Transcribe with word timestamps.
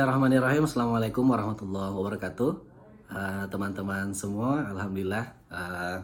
Bismillahirrahmanirrahim. 0.00 0.64
Assalamualaikum 0.64 1.28
warahmatullahi 1.28 1.92
wabarakatuh. 1.92 2.52
Uh, 3.12 3.44
teman-teman 3.52 4.16
semua, 4.16 4.64
alhamdulillah 4.72 5.36
uh, 5.52 6.00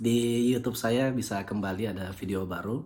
di 0.00 0.48
YouTube 0.48 0.72
saya 0.72 1.12
bisa 1.12 1.44
kembali 1.44 1.92
ada 1.92 2.16
video 2.16 2.48
baru. 2.48 2.80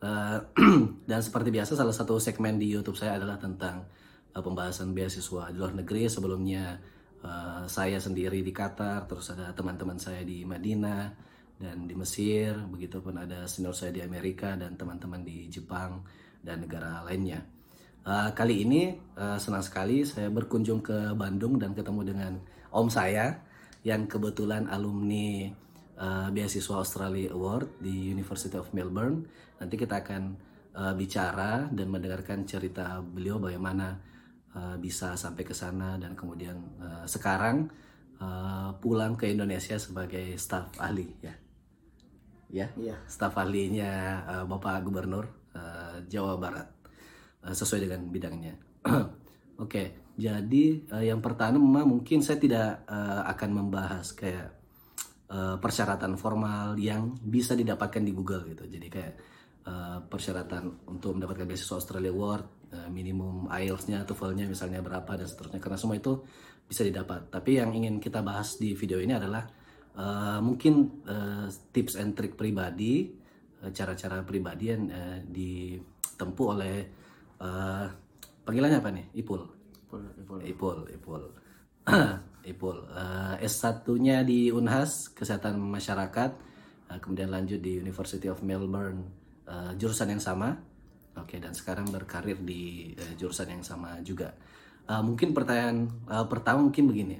Uh, 0.00 0.48
dan 1.12 1.20
seperti 1.20 1.52
biasa, 1.52 1.76
salah 1.76 1.92
satu 1.92 2.16
segmen 2.16 2.56
di 2.56 2.72
YouTube 2.72 2.96
saya 2.96 3.20
adalah 3.20 3.36
tentang 3.36 3.84
uh, 4.32 4.40
pembahasan 4.40 4.96
beasiswa 4.96 5.52
di 5.52 5.60
luar 5.60 5.76
negeri. 5.76 6.08
Sebelumnya 6.08 6.80
uh, 7.20 7.68
saya 7.68 8.00
sendiri 8.00 8.40
di 8.40 8.48
Qatar, 8.48 9.04
terus 9.04 9.28
ada 9.28 9.52
teman-teman 9.52 10.00
saya 10.00 10.24
di 10.24 10.40
Madinah 10.48 11.12
dan 11.60 11.84
di 11.84 11.92
Mesir, 11.92 12.56
begitupun 12.64 13.28
ada 13.28 13.44
senior 13.44 13.76
saya 13.76 13.92
di 13.92 14.00
Amerika 14.00 14.56
dan 14.56 14.72
teman-teman 14.72 15.20
di 15.20 15.52
Jepang 15.52 16.00
dan 16.40 16.64
negara 16.64 17.04
lainnya. 17.04 17.44
Uh, 18.02 18.34
kali 18.34 18.66
ini 18.66 18.98
uh, 19.14 19.38
senang 19.38 19.62
sekali 19.62 20.02
saya 20.02 20.26
berkunjung 20.26 20.82
ke 20.82 21.14
Bandung 21.14 21.54
dan 21.54 21.70
ketemu 21.70 22.02
dengan 22.02 22.32
om 22.74 22.90
saya 22.90 23.38
yang 23.86 24.10
kebetulan 24.10 24.66
alumni 24.66 25.46
uh, 26.02 26.26
beasiswa 26.34 26.82
Australia 26.82 27.30
Award 27.30 27.78
di 27.78 28.10
University 28.10 28.58
of 28.58 28.74
Melbourne. 28.74 29.22
Nanti 29.62 29.78
kita 29.78 30.02
akan 30.02 30.34
uh, 30.74 30.94
bicara 30.98 31.70
dan 31.70 31.94
mendengarkan 31.94 32.42
cerita 32.42 32.98
beliau 32.98 33.38
bagaimana 33.38 33.94
uh, 34.58 34.74
bisa 34.82 35.14
sampai 35.14 35.46
ke 35.46 35.54
sana 35.54 35.94
dan 35.94 36.18
kemudian 36.18 36.58
uh, 36.82 37.06
sekarang 37.06 37.70
uh, 38.18 38.74
pulang 38.82 39.14
ke 39.14 39.30
Indonesia 39.30 39.78
sebagai 39.78 40.34
staf 40.42 40.74
ahli 40.82 41.06
ya. 41.22 41.34
Ya, 42.52 42.66
Iya. 42.76 42.98
staf 43.08 43.38
ahlinya 43.38 44.20
uh, 44.26 44.44
Bapak 44.44 44.82
Gubernur 44.84 45.30
uh, 45.54 46.02
Jawa 46.10 46.34
Barat. 46.36 46.81
Eh, 47.42 47.56
sesuai 47.58 47.90
dengan 47.90 48.06
bidangnya. 48.06 48.54
Oke, 49.66 50.14
jadi 50.14 50.64
uh, 50.94 51.02
yang 51.02 51.18
pertama 51.18 51.82
mungkin 51.82 52.22
saya 52.22 52.38
tidak 52.38 52.86
uh, 52.86 53.26
akan 53.34 53.50
membahas 53.50 54.14
kayak 54.14 54.48
uh, 55.26 55.58
persyaratan 55.58 56.14
formal 56.14 56.78
yang 56.78 57.18
bisa 57.18 57.58
didapatkan 57.58 57.98
di 57.98 58.14
Google 58.14 58.46
gitu. 58.46 58.70
Jadi 58.70 58.86
kayak 58.86 59.14
uh, 59.66 59.98
persyaratan 60.06 60.86
untuk 60.86 61.18
mendapatkan 61.18 61.42
beasiswa 61.42 61.82
Australia 61.82 62.14
Award, 62.14 62.46
uh, 62.78 62.88
minimum 62.94 63.50
IELTS-nya, 63.50 64.06
TOEFL-nya 64.06 64.46
misalnya 64.46 64.78
berapa 64.78 65.10
dan 65.18 65.26
seterusnya. 65.26 65.58
Karena 65.58 65.78
semua 65.78 65.98
itu 65.98 66.22
bisa 66.62 66.86
didapat. 66.86 67.26
Tapi 67.26 67.58
yang 67.58 67.74
ingin 67.74 67.98
kita 67.98 68.22
bahas 68.22 68.54
di 68.54 68.78
video 68.78 69.02
ini 69.02 69.18
adalah 69.18 69.42
uh, 69.98 70.38
mungkin 70.38 71.02
uh, 71.10 71.50
tips 71.74 71.98
and 71.98 72.14
trick 72.14 72.38
pribadi, 72.38 73.10
uh, 73.66 73.70
cara-cara 73.74 74.22
pribadi 74.22 74.70
yang 74.70 74.86
uh, 74.94 75.18
ditempuh 75.26 76.46
oleh 76.54 77.01
uh, 77.42 77.86
panggilannya 78.46 78.78
apa 78.78 78.90
nih? 78.94 79.06
Ipul. 79.18 79.42
Ipul, 79.90 80.02
Ipul. 80.22 80.38
Ipul, 80.46 80.78
Ipul. 80.94 81.22
Ipul. 82.52 82.78
Uh, 82.90 83.34
S1-nya 83.42 84.22
di 84.22 84.54
Unhas, 84.54 85.10
Kesehatan 85.10 85.58
Masyarakat. 85.58 86.30
Uh, 86.88 86.98
kemudian 87.02 87.34
lanjut 87.34 87.58
di 87.58 87.82
University 87.82 88.30
of 88.30 88.40
Melbourne, 88.46 89.10
uh, 89.50 89.74
jurusan 89.74 90.14
yang 90.14 90.22
sama. 90.22 90.54
Oke, 91.12 91.36
dan 91.36 91.52
sekarang 91.52 91.92
berkarir 91.92 92.40
di 92.40 92.94
uh, 92.96 93.12
jurusan 93.18 93.50
yang 93.52 93.62
sama 93.66 94.00
juga. 94.00 94.32
Uh, 94.86 95.02
mungkin 95.04 95.34
pertanyaan 95.36 95.90
uh, 96.08 96.26
pertama 96.26 96.64
mungkin 96.64 96.88
begini. 96.88 97.18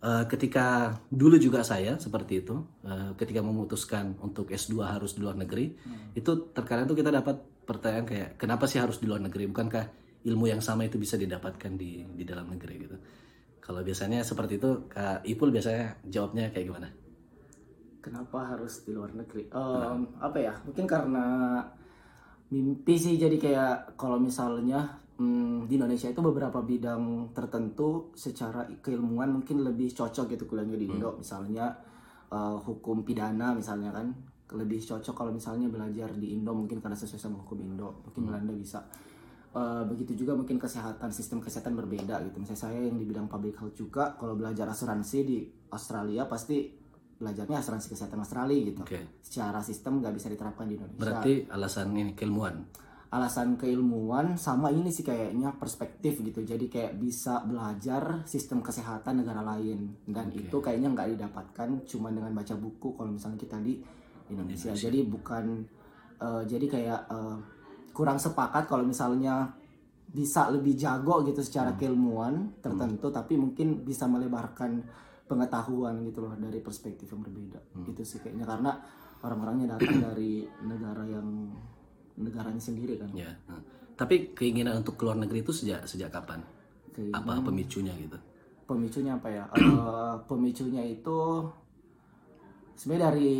Uh, 0.00 0.24
ketika 0.24 0.96
dulu 1.12 1.36
juga 1.36 1.60
saya 1.60 2.00
seperti 2.00 2.40
itu, 2.40 2.56
uh, 2.88 3.12
ketika 3.20 3.44
memutuskan 3.44 4.16
untuk 4.24 4.48
S2 4.48 4.80
harus 4.80 5.12
di 5.12 5.20
luar 5.20 5.36
negeri, 5.36 5.76
itu 6.16 6.48
terkadang 6.56 6.88
tuh 6.88 6.96
kita 6.96 7.12
dapat 7.12 7.36
pertanyaan 7.70 8.02
kayak 8.02 8.30
kenapa 8.34 8.66
sih 8.66 8.82
harus 8.82 8.98
di 8.98 9.06
luar 9.06 9.22
negeri? 9.22 9.46
Bukankah 9.46 9.84
ilmu 10.26 10.50
yang 10.50 10.58
sama 10.58 10.90
itu 10.90 10.98
bisa 10.98 11.14
didapatkan 11.14 11.78
di 11.78 12.02
di 12.02 12.26
dalam 12.26 12.50
negeri 12.50 12.74
gitu? 12.82 12.96
Kalau 13.62 13.86
biasanya 13.86 14.26
seperti 14.26 14.58
itu, 14.58 14.90
Kak 14.90 15.22
Ipul 15.22 15.54
biasanya 15.54 16.02
jawabnya 16.02 16.50
kayak 16.50 16.66
gimana? 16.66 16.88
Kenapa 18.02 18.50
harus 18.50 18.82
di 18.82 18.90
luar 18.90 19.14
negeri? 19.14 19.46
Em, 19.54 20.00
Apa 20.18 20.38
ya? 20.42 20.58
Mungkin 20.66 20.90
karena 20.90 21.60
mimpi 22.50 22.98
sih. 22.98 23.14
Jadi 23.14 23.38
kayak 23.38 23.94
kalau 23.94 24.18
misalnya 24.18 24.98
hmm, 25.20 25.70
di 25.70 25.78
Indonesia 25.78 26.10
itu 26.10 26.18
beberapa 26.18 26.58
bidang 26.64 27.30
tertentu 27.30 28.10
secara 28.18 28.66
keilmuan 28.82 29.38
mungkin 29.38 29.62
lebih 29.62 29.94
cocok 29.94 30.34
gitu 30.34 30.50
kuliahnya 30.50 30.74
di 30.74 30.90
Indo. 30.90 31.14
Misalnya 31.14 31.70
eh, 32.32 32.56
hukum 32.66 33.06
pidana 33.06 33.54
misalnya 33.54 33.94
kan 33.94 34.10
lebih 34.54 34.82
cocok 34.82 35.14
kalau 35.14 35.32
misalnya 35.34 35.70
belajar 35.70 36.10
di 36.14 36.34
Indo 36.34 36.54
mungkin 36.54 36.82
karena 36.82 36.98
sesuai 36.98 37.20
sama 37.20 37.42
hukum 37.42 37.58
Indo. 37.62 38.02
Mungkin 38.06 38.22
Belanda 38.26 38.52
bisa. 38.54 38.82
Eh, 39.50 39.82
begitu 39.82 40.14
juga 40.14 40.38
mungkin 40.38 40.62
kesehatan 40.62 41.10
sistem 41.10 41.42
kesehatan 41.42 41.74
berbeda 41.74 42.22
gitu. 42.22 42.38
Misalnya 42.38 42.62
saya 42.70 42.78
yang 42.86 42.94
di 42.94 43.02
bidang 43.02 43.26
public 43.26 43.58
health 43.58 43.74
juga 43.74 44.14
kalau 44.14 44.38
belajar 44.38 44.70
asuransi 44.70 45.18
di 45.26 45.42
Australia 45.74 46.22
pasti 46.30 46.70
belajarnya 47.18 47.58
asuransi 47.58 47.86
kesehatan 47.90 48.22
Australia 48.22 48.58
gitu. 48.62 48.80
Oke. 48.86 49.18
Secara 49.18 49.58
sistem 49.58 49.98
nggak 49.98 50.14
bisa 50.14 50.30
diterapkan 50.30 50.70
di 50.70 50.78
Indonesia. 50.78 51.02
Berarti 51.02 51.32
alasan 51.50 51.90
ini 51.98 52.14
keilmuan. 52.14 52.62
Alasan 53.10 53.58
keilmuan 53.58 54.38
sama 54.38 54.70
ini 54.70 54.94
sih 54.94 55.02
kayaknya 55.02 55.50
perspektif 55.58 56.22
gitu. 56.22 56.46
Jadi 56.46 56.70
kayak 56.70 56.94
bisa 56.94 57.42
belajar 57.42 58.22
sistem 58.30 58.62
kesehatan 58.62 59.26
negara 59.26 59.42
lain 59.42 59.98
dan 60.06 60.30
itu 60.30 60.62
kayaknya 60.62 60.94
nggak 60.94 61.18
didapatkan 61.18 61.90
cuma 61.90 62.14
dengan 62.14 62.30
baca 62.30 62.54
buku 62.54 62.94
kalau 62.94 63.10
misalnya 63.10 63.34
kita 63.34 63.58
di 63.58 63.82
Indonesia. 64.30 64.72
Jadi 64.72 65.04
bukan 65.04 65.44
eh, 66.18 66.42
jadi 66.46 66.66
kayak 66.66 67.00
eh, 67.10 67.36
kurang 67.90 68.16
sepakat 68.16 68.70
kalau 68.70 68.86
misalnya 68.86 69.50
bisa 70.10 70.50
lebih 70.50 70.74
jago 70.74 71.22
gitu 71.22 71.38
secara 71.38 71.78
keilmuan 71.78 72.50
tertentu 72.58 73.14
tapi 73.14 73.38
mungkin 73.38 73.86
bisa 73.86 74.10
melebarkan 74.10 74.82
pengetahuan 75.30 76.02
gitu 76.02 76.26
loh 76.26 76.34
dari 76.34 76.58
perspektif 76.58 77.06
yang 77.14 77.22
berbeda 77.22 77.62
gitu 77.86 78.02
sih 78.02 78.18
kayaknya 78.18 78.42
karena 78.42 78.74
orang-orangnya 79.22 79.78
datang 79.78 80.02
dari 80.10 80.42
negara 80.66 81.06
yang 81.06 81.54
negaranya 82.18 82.58
sendiri 82.58 82.98
kan 82.98 83.06
Ya. 83.14 83.30
Tapi 83.94 84.34
keinginan 84.34 84.82
untuk 84.82 84.98
keluar 84.98 85.14
negeri 85.14 85.46
itu 85.46 85.54
sejak 85.54 85.86
sejak 85.86 86.10
kapan? 86.10 86.42
Kayak 86.90 87.14
Apa 87.14 87.46
pemicunya 87.46 87.94
gitu? 87.94 88.18
pemicunya 88.66 89.14
apa 89.14 89.28
ya 89.30 89.44
Eh, 89.58 90.14
pemicunya 90.26 90.82
itu 90.90 91.18
sebenarnya 92.74 93.06
dari 93.14 93.30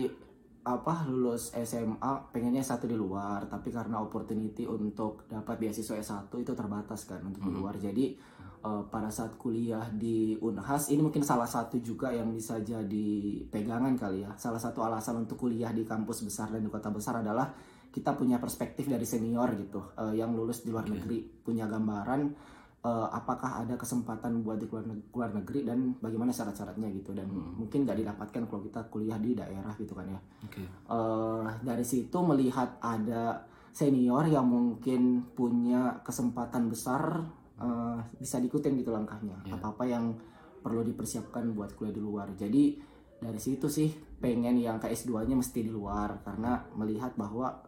apa 0.61 1.09
lulus 1.09 1.57
SMA 1.57 2.13
pengennya 2.29 2.61
satu 2.61 2.85
di 2.85 2.93
luar 2.93 3.49
tapi 3.49 3.73
karena 3.73 3.97
opportunity 3.97 4.69
untuk 4.69 5.25
dapat 5.25 5.57
beasiswa 5.57 5.97
S1 5.97 6.29
itu 6.37 6.53
terbatas 6.53 7.09
kan 7.09 7.25
untuk 7.25 7.49
di 7.49 7.53
luar. 7.53 7.81
Jadi 7.81 8.13
eh, 8.61 8.83
pada 8.93 9.09
saat 9.09 9.41
kuliah 9.41 9.89
di 9.89 10.37
Unhas 10.45 10.93
ini 10.93 11.01
mungkin 11.01 11.25
salah 11.25 11.49
satu 11.49 11.81
juga 11.81 12.13
yang 12.13 12.29
bisa 12.29 12.61
jadi 12.61 13.09
pegangan 13.49 13.97
kali 13.97 14.29
ya. 14.29 14.37
Salah 14.37 14.61
satu 14.61 14.85
alasan 14.85 15.25
untuk 15.25 15.41
kuliah 15.41 15.73
di 15.73 15.89
kampus 15.89 16.29
besar 16.29 16.53
dan 16.53 16.61
di 16.61 16.69
kota 16.69 16.93
besar 16.93 17.25
adalah 17.25 17.49
kita 17.91 18.15
punya 18.15 18.39
perspektif 18.39 18.87
dari 18.87 19.03
senior 19.09 19.51
gitu 19.57 19.97
eh, 19.97 20.21
yang 20.21 20.37
lulus 20.37 20.63
di 20.63 20.71
luar 20.71 20.87
negeri 20.87 21.25
punya 21.41 21.67
gambaran 21.67 22.21
eh, 22.81 23.09
apakah 23.13 23.61
ada 23.61 23.77
kesempatan 23.77 24.41
buat 24.41 24.57
di 24.57 24.65
luar, 24.65 24.85
neg- 24.89 25.13
luar 25.13 25.31
negeri 25.37 25.69
dan 25.69 25.97
bagaimana 26.01 26.33
syarat-syaratnya 26.33 26.89
gitu. 26.97 27.13
Dan 27.13 27.29
mungkin 27.33 27.85
nggak 27.85 27.99
didapatkan 28.01 28.43
kalau 28.49 28.63
kita 28.65 28.81
kuliah 28.89 29.21
di 29.21 29.37
daerah 29.37 29.73
gitu 29.77 29.93
kan 29.93 30.09
ya. 30.09 30.21
Oke. 30.49 30.65
Eh, 30.65 31.47
dari 31.61 31.85
situ 31.85 32.19
melihat 32.25 32.81
ada 32.81 33.45
senior 33.71 34.27
yang 34.27 34.49
mungkin 34.49 35.23
punya 35.37 36.01
kesempatan 36.03 36.73
besar 36.73 37.21
eh, 37.61 37.99
bisa 38.17 38.41
diikutin 38.41 38.81
gitu 38.81 38.91
langkahnya. 38.97 39.37
Apa 39.53 39.77
apa 39.77 39.85
yang 39.85 40.17
perlu 40.61 40.85
dipersiapkan 40.85 41.53
buat 41.57 41.77
kuliah 41.77 41.95
di 41.97 42.03
luar. 42.03 42.29
Jadi 42.37 42.81
dari 43.21 43.41
situ 43.41 43.69
sih 43.69 43.93
pengen 44.21 44.57
yang 44.57 44.81
ke 44.81 44.89
S2 44.89 45.29
nya 45.29 45.37
mesti 45.37 45.61
di 45.65 45.73
luar. 45.73 46.25
Karena 46.25 46.57
melihat 46.77 47.13
bahwa 47.17 47.61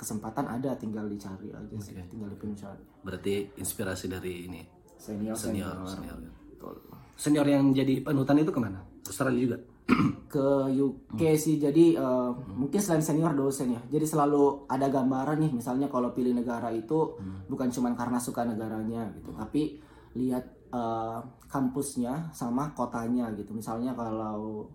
kesempatan 0.00 0.48
ada 0.48 0.72
tinggal 0.80 1.04
dicari 1.04 1.52
aja 1.52 1.76
sih 1.76 1.92
tinggal 2.08 2.32
dipilih 2.32 2.56
syaratnya 2.56 2.88
Berarti 3.04 3.52
inspirasi 3.60 4.08
dari 4.08 4.48
ini? 4.48 4.60
Senior 4.96 5.36
senior 5.36 5.76
senior, 5.84 6.16
senior. 6.16 6.32
Betul. 6.56 6.76
Senior 7.20 7.46
yang 7.48 7.76
jadi 7.76 8.00
panutan 8.00 8.40
itu 8.40 8.52
ke 8.52 8.60
mana? 8.60 8.80
Australia 9.04 9.40
juga. 9.44 9.58
ke 10.32 10.46
UK 10.70 11.34
sih 11.34 11.58
jadi 11.58 11.98
eh, 11.98 12.30
mungkin 12.54 12.78
selain 12.78 13.02
senior 13.02 13.34
dosen 13.34 13.74
ya 13.74 13.82
jadi 13.90 14.06
selalu 14.06 14.70
ada 14.70 14.86
gambaran 14.86 15.42
nih 15.42 15.50
misalnya 15.50 15.90
kalau 15.90 16.14
pilih 16.14 16.30
negara 16.30 16.70
itu 16.70 17.18
bukan 17.50 17.74
cuma 17.74 17.90
karena 17.98 18.22
suka 18.22 18.46
negaranya 18.46 19.10
gitu 19.18 19.34
tapi 19.34 19.82
lihat 20.14 20.46
eh, 20.70 21.18
kampusnya 21.50 22.30
sama 22.30 22.70
kotanya 22.72 23.34
gitu. 23.34 23.50
Misalnya 23.50 23.92
kalau 23.92 24.70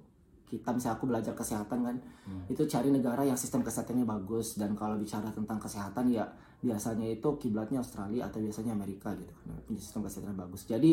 kita 0.45 0.69
misalnya 0.71 0.95
aku 0.97 1.06
belajar 1.09 1.33
kesehatan 1.33 1.80
kan 1.81 1.95
itu 2.45 2.63
cari 2.69 2.94
negara 2.94 3.25
yang 3.25 3.38
sistem 3.38 3.65
kesehatannya 3.65 4.06
bagus 4.06 4.56
dan 4.62 4.77
kalau 4.77 4.95
bicara 4.95 5.30
tentang 5.33 5.57
kesehatan 5.57 6.13
ya 6.13 6.25
biasanya 6.62 7.09
itu 7.09 7.30
kiblatnya 7.42 7.81
Australia 7.81 8.30
atau 8.30 8.39
biasanya 8.42 8.77
Amerika 8.77 9.13
gitu 9.18 9.33
kan 9.33 9.57
punya 9.65 9.81
sistem 9.81 10.06
kesehatan 10.06 10.38
yang 10.38 10.42
bagus 10.45 10.62
jadi 10.69 10.92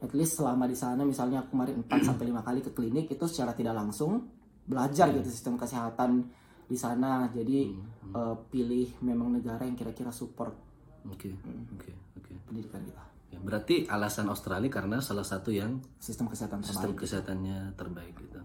at 0.00 0.12
least 0.12 0.40
selama 0.40 0.64
di 0.68 0.76
sana 0.76 1.04
misalnya 1.04 1.44
aku 1.44 1.56
kemarin 1.56 1.84
4 1.84 1.92
sampai 2.08 2.24
5 2.32 2.46
kali 2.48 2.60
ke 2.64 2.70
klinik 2.72 3.06
itu 3.12 3.24
secara 3.28 3.52
tidak 3.52 3.76
langsung 3.76 4.28
belajar 4.66 5.12
gitu 5.12 5.28
sistem 5.28 5.60
kesehatan 5.60 6.24
di 6.66 6.74
sana 6.74 7.30
jadi 7.30 7.70
eh, 8.16 8.36
pilih 8.50 8.98
memang 9.04 9.30
negara 9.36 9.62
yang 9.62 9.78
kira-kira 9.78 10.10
support 10.10 10.66
Oke. 11.06 11.30
Oke. 11.78 11.90
Oke. 12.18 12.32
pendidikan 12.46 12.82
kita 12.82 13.06
Ya, 13.26 13.42
Berarti 13.42 13.90
alasan 13.90 14.30
Australia 14.30 14.70
karena 14.70 15.02
salah 15.02 15.26
satu 15.26 15.50
yang 15.50 15.82
sistem 15.98 16.30
kesehatan 16.30 16.62
terbaik 16.62 16.70
sistem 16.70 16.92
kesehatannya 16.94 17.58
terbaik 17.74 18.14
gitu. 18.22 18.38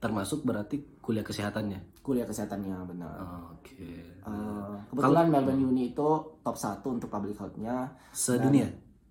Termasuk 0.00 0.48
berarti 0.48 0.80
kuliah 1.04 1.20
kesehatannya. 1.20 2.00
kuliah 2.00 2.24
kesehatannya 2.24 2.76
benar. 2.88 3.12
Oke. 3.52 4.00
Eh, 4.00 4.74
kebetulan 4.88 5.28
Melbourne 5.28 5.62
Uni 5.68 5.92
itu 5.92 6.08
top 6.40 6.56
1 6.56 6.80
untuk 6.88 7.12
public 7.12 7.36
health-nya. 7.36 7.92
Sedunia. 8.10 8.68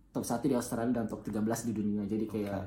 top 0.10 0.26
1 0.26 0.50
di 0.50 0.58
Australia 0.58 0.90
dan 1.00 1.06
top 1.06 1.22
13 1.22 1.70
di 1.70 1.74
dunia. 1.78 2.02
Jadi 2.10 2.26
kayak 2.26 2.66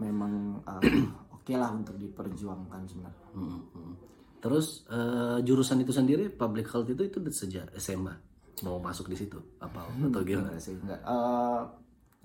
memang 0.00 0.64
eh, 0.64 1.04
oke 1.36 1.52
lah 1.52 1.70
untuk 1.76 2.00
diperjuangkan 2.00 2.80
sebenarnya. 2.88 3.28
Hmm, 3.36 3.60
hmm. 3.76 3.94
Terus 4.40 4.88
eh, 4.88 5.38
jurusan 5.44 5.84
itu 5.84 5.92
sendiri 5.92 6.32
public 6.32 6.72
health 6.72 6.88
itu 6.88 7.04
itu 7.04 7.20
sejak 7.28 7.68
SMA 7.76 8.16
mau 8.64 8.80
masuk 8.80 9.12
di 9.12 9.16
situ? 9.20 9.36
Apa 9.60 9.84
atau 9.84 10.22
gimana? 10.24 10.48
Enggak 10.48 10.64
sih 10.64 10.72
enggak. 10.80 11.00
Eh, 11.04 11.60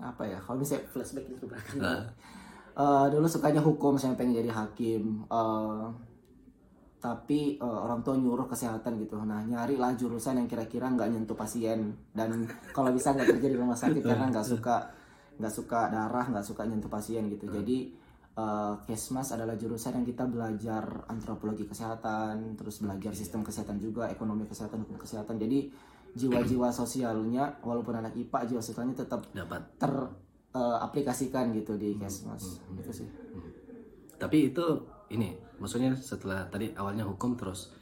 apa 0.00 0.22
ya? 0.24 0.38
Kalau 0.40 0.56
misalnya 0.56 0.88
flashback 0.88 1.28
itu 1.28 1.44
belakang 1.44 1.80
Eh, 2.72 3.06
dulu 3.12 3.28
sukanya 3.28 3.60
hukum 3.60 4.00
saya 4.00 4.16
pengen 4.16 4.40
jadi 4.40 4.48
hakim. 4.48 5.28
Eh, 5.28 5.84
tapi 7.02 7.60
eh, 7.60 7.78
orang 7.84 8.00
tua 8.00 8.16
nyuruh 8.16 8.48
kesehatan 8.48 8.96
gitu. 9.04 9.20
Nah 9.20 9.44
nyari 9.44 9.76
lah 9.76 9.92
jurusan 9.92 10.40
yang 10.40 10.48
kira-kira 10.48 10.88
nggak 10.88 11.08
nyentuh 11.12 11.36
pasien. 11.36 11.92
Dan 12.16 12.48
kalau 12.72 12.88
bisa 12.94 13.12
nggak 13.12 13.36
kerja 13.36 13.48
di 13.52 13.56
rumah 13.60 13.76
sakit 13.76 14.00
karena 14.00 14.32
nggak 14.32 14.46
suka 14.46 14.88
nggak 15.32 15.52
suka 15.52 15.88
darah 15.90 16.24
nggak 16.32 16.46
suka 16.46 16.64
nyentuh 16.64 16.88
pasien 16.88 17.28
gitu. 17.28 17.44
Jadi 17.52 17.92
eh, 18.40 18.74
kesmas 18.88 19.36
adalah 19.36 19.52
jurusan 19.60 20.00
yang 20.00 20.06
kita 20.08 20.24
belajar 20.24 21.04
antropologi 21.12 21.68
kesehatan 21.68 22.56
terus 22.56 22.80
belajar 22.80 23.12
sistem 23.12 23.44
kesehatan 23.44 23.76
juga 23.84 24.08
ekonomi 24.08 24.48
kesehatan 24.48 24.88
hukum 24.88 24.96
kesehatan. 24.96 25.36
Jadi 25.36 25.68
jiwa-jiwa 26.12 26.72
sosialnya 26.72 27.60
walaupun 27.60 28.00
anak 28.00 28.16
IPA 28.16 28.48
jiwa 28.48 28.62
sosialnya 28.64 28.96
tetap 29.04 29.28
Dapat. 29.32 29.62
Teraplikasikan 30.52 31.50
gitu 31.56 31.74
di 31.80 31.96
kesmas 31.96 32.60
gitu 32.76 32.90
sih 32.92 33.08
Tapi 34.20 34.54
itu 34.54 34.64
ini 35.10 35.34
maksudnya 35.58 35.92
setelah 35.98 36.46
tadi 36.46 36.70
awalnya 36.78 37.02
hukum 37.04 37.34
terus 37.34 37.74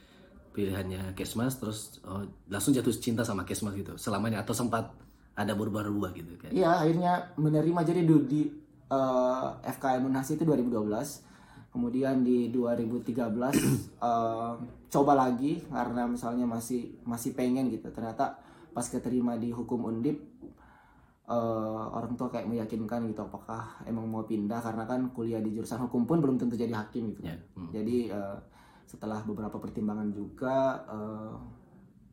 pilihannya 0.51 1.13
kesmas 1.15 1.61
terus 1.61 2.01
oh, 2.03 2.25
langsung 2.49 2.73
jatuh 2.75 2.91
cinta 2.91 3.23
sama 3.23 3.45
kesmas 3.47 3.77
gitu 3.77 3.95
selamanya 3.95 4.41
atau 4.43 4.51
sempat 4.51 4.91
ada 5.31 5.55
berubah-ubah 5.55 6.11
gitu 6.11 6.35
kan? 6.35 6.51
Iya, 6.51 6.83
akhirnya 6.83 7.13
menerima 7.39 7.79
jadi 7.87 8.01
du- 8.03 8.27
di 8.27 8.51
eh, 8.91 9.47
FKM 9.63 10.03
Unas 10.11 10.27
itu 10.27 10.43
2012. 10.43 11.23
Kemudian 11.71 12.19
di 12.27 12.51
2013 12.51 13.55
eh, 14.03 14.53
coba 14.91 15.13
lagi 15.15 15.63
karena 15.71 16.03
misalnya 16.03 16.43
masih 16.43 16.99
masih 17.07 17.31
pengen 17.31 17.71
gitu. 17.71 17.87
Ternyata 17.95 18.43
pas 18.75 18.83
keterima 18.83 19.39
di 19.39 19.55
hukum 19.55 19.87
Undip 19.87 20.19
eh, 21.31 21.83
orang 21.95 22.13
tua 22.13 22.27
kayak 22.27 22.45
meyakinkan 22.45 23.07
gitu 23.07 23.23
apakah 23.23 23.79
emang 23.87 24.03
mau 24.05 24.27
pindah 24.27 24.59
karena 24.59 24.83
kan 24.83 25.07
kuliah 25.15 25.39
di 25.39 25.55
jurusan 25.55 25.79
hukum 25.87 26.03
pun 26.03 26.19
belum 26.19 26.35
tentu 26.35 26.59
jadi 26.59 26.75
hakim 26.75 27.15
gitu. 27.15 27.23
Ya, 27.23 27.39
hmm. 27.55 27.71
Jadi 27.71 27.97
eh, 28.11 28.37
setelah 28.83 29.23
beberapa 29.23 29.55
pertimbangan 29.55 30.11
juga 30.11 30.83
eh, 30.85 31.33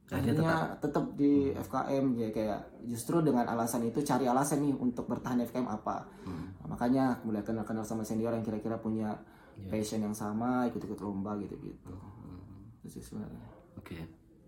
Akhirnya 0.08 0.40
akhirnya 0.40 0.56
tetap 0.80 1.04
di 1.20 1.52
FKM 1.52 2.16
ya 2.16 2.32
kayak 2.32 2.60
justru 2.88 3.20
dengan 3.20 3.44
alasan 3.44 3.84
itu 3.84 4.00
cari 4.00 4.24
alasan 4.24 4.64
nih 4.64 4.72
untuk 4.72 5.04
bertahan 5.04 5.44
FKM 5.44 5.68
apa 5.68 6.08
Hmm. 6.24 6.48
Nah, 6.64 6.66
makanya 6.72 7.20
mulai 7.28 7.44
kenal 7.44 7.68
kenal 7.68 7.84
sama 7.84 8.00
senior 8.00 8.32
yang 8.32 8.40
kira-kira 8.40 8.80
punya 8.80 9.12
Ya. 9.58 9.68
passion 9.68 10.00
yang 10.00 10.14
sama 10.14 10.70
ikut-ikut 10.70 11.02
lomba 11.02 11.34
gitu 11.42 11.58
gitu 11.60 11.90
Hmm. 11.92 12.78
itu 12.78 12.94
sih 12.94 13.02
sebenarnya 13.04 13.42
Oke. 13.76 13.98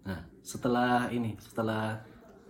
Nah, 0.00 0.16
setelah 0.40 1.12
ini, 1.12 1.36
setelah 1.36 1.98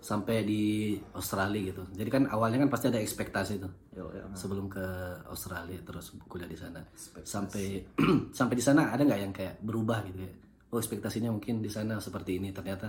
sampai 0.00 0.42
di 0.48 0.96
Australia 1.12 1.72
gitu. 1.72 1.84
Jadi 1.92 2.08
kan 2.08 2.24
awalnya 2.32 2.64
kan 2.64 2.72
pasti 2.72 2.88
ada 2.88 2.96
ekspektasi 2.96 3.60
tuh 3.60 3.72
yo, 3.92 4.08
yo. 4.10 4.24
sebelum 4.32 4.66
ke 4.72 4.84
Australia 5.28 5.76
terus 5.84 6.16
kuliah 6.24 6.48
di 6.48 6.56
sana. 6.56 6.80
Sampai 6.96 7.84
sampai 8.38 8.54
di 8.56 8.64
sana 8.64 8.90
ada 8.90 9.04
nggak 9.04 9.20
yang 9.20 9.32
kayak 9.36 9.60
berubah 9.60 10.00
gitu 10.08 10.24
ya? 10.24 10.32
Oh, 10.72 10.80
ekspektasinya 10.80 11.28
mungkin 11.28 11.60
di 11.60 11.68
sana 11.68 12.00
seperti 12.00 12.40
ini 12.40 12.50
ternyata. 12.50 12.88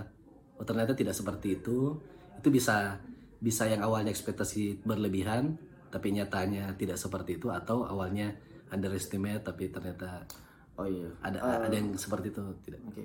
Oh, 0.56 0.64
ternyata 0.64 0.96
tidak 0.96 1.12
seperti 1.12 1.60
itu. 1.60 2.00
Itu 2.40 2.48
bisa 2.48 2.96
bisa 3.42 3.68
yang 3.68 3.84
awalnya 3.84 4.08
ekspektasi 4.08 4.86
berlebihan 4.86 5.58
tapi 5.92 6.14
nyatanya 6.16 6.72
tidak 6.80 6.96
seperti 6.96 7.36
itu 7.36 7.52
atau 7.52 7.84
awalnya 7.84 8.32
underestimate 8.72 9.44
tapi 9.44 9.68
ternyata 9.68 10.24
oh 10.80 10.88
iya 10.88 11.10
ada 11.20 11.68
ada 11.68 11.74
yang 11.76 11.92
seperti 11.92 12.32
itu 12.32 12.40
tidak. 12.64 12.80
Oke. 12.88 13.04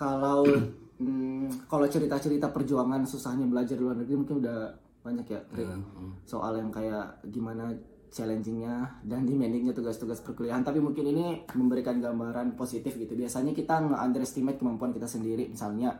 Kalau 0.00 0.48
hmm, 0.96 1.68
kalau 1.68 1.84
cerita-cerita 1.84 2.48
perjuangan 2.48 3.04
susahnya 3.04 3.44
belajar 3.44 3.76
di 3.76 3.84
luar 3.84 4.00
negeri 4.00 4.16
mungkin 4.16 4.40
udah 4.40 4.72
banyak 5.04 5.26
ya 5.28 5.40
Tri. 5.52 5.64
soal 6.24 6.56
yang 6.56 6.72
kayak 6.72 7.20
gimana 7.28 7.72
challengingnya 8.08 9.00
dan 9.04 9.28
demandingnya 9.28 9.76
tugas-tugas 9.76 10.24
perkuliahan. 10.24 10.64
Tapi 10.64 10.80
mungkin 10.80 11.04
ini 11.04 11.44
memberikan 11.52 12.00
gambaran 12.00 12.56
positif 12.56 12.96
gitu. 12.96 13.12
Biasanya 13.12 13.52
kita 13.52 13.76
nge-underestimate 13.86 14.56
kemampuan 14.56 14.90
kita 14.96 15.06
sendiri. 15.06 15.52
Misalnya 15.52 15.94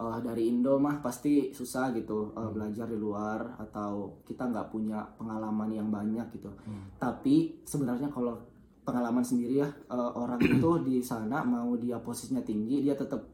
eh, 0.00 0.18
dari 0.24 0.48
Indo 0.48 0.80
mah 0.80 1.04
pasti 1.04 1.52
susah 1.52 1.92
gitu 1.92 2.32
eh, 2.34 2.50
belajar 2.50 2.88
di 2.88 2.98
luar 2.98 3.60
atau 3.68 4.24
kita 4.24 4.48
nggak 4.48 4.68
punya 4.72 5.04
pengalaman 5.20 5.70
yang 5.70 5.88
banyak 5.92 6.26
gitu. 6.34 6.50
Tapi 6.96 7.62
sebenarnya 7.68 8.08
kalau 8.08 8.55
pengalaman 8.86 9.26
sendiri 9.26 9.66
ya. 9.66 9.68
Eh, 9.68 10.10
orang 10.14 10.38
itu 10.54 10.70
di 10.86 11.02
sana 11.02 11.42
mau 11.42 11.74
dia 11.74 11.98
posisinya 11.98 12.40
tinggi 12.46 12.86
dia 12.86 12.94
tetap 12.94 13.26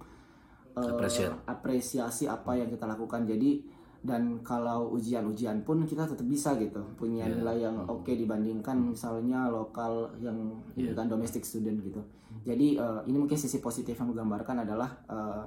eh, 0.72 0.81
Appreciate. 0.81 1.44
apresiasi 1.44 2.25
apa 2.25 2.56
yang 2.56 2.72
kita 2.72 2.88
lakukan. 2.88 3.28
Jadi 3.28 3.82
dan 4.02 4.43
kalau 4.43 4.90
ujian-ujian 4.99 5.62
pun 5.62 5.87
kita 5.87 6.10
tetap 6.10 6.26
bisa 6.26 6.58
gitu 6.58 6.82
punya 6.99 7.31
nilai 7.31 7.62
yang 7.62 7.87
oke 7.87 8.10
dibandingkan 8.10 8.75
misalnya 8.75 9.46
lokal 9.46 10.10
yang 10.19 10.58
ini 10.75 10.90
kan 10.90 11.06
domestic 11.06 11.46
student 11.46 11.78
gitu. 11.84 12.02
Jadi 12.43 12.81
eh, 12.81 13.00
ini 13.06 13.16
mungkin 13.20 13.38
sisi 13.38 13.62
positif 13.62 13.94
yang 14.00 14.10
menggambarkan 14.10 14.66
adalah 14.66 14.90
eh, 15.06 15.44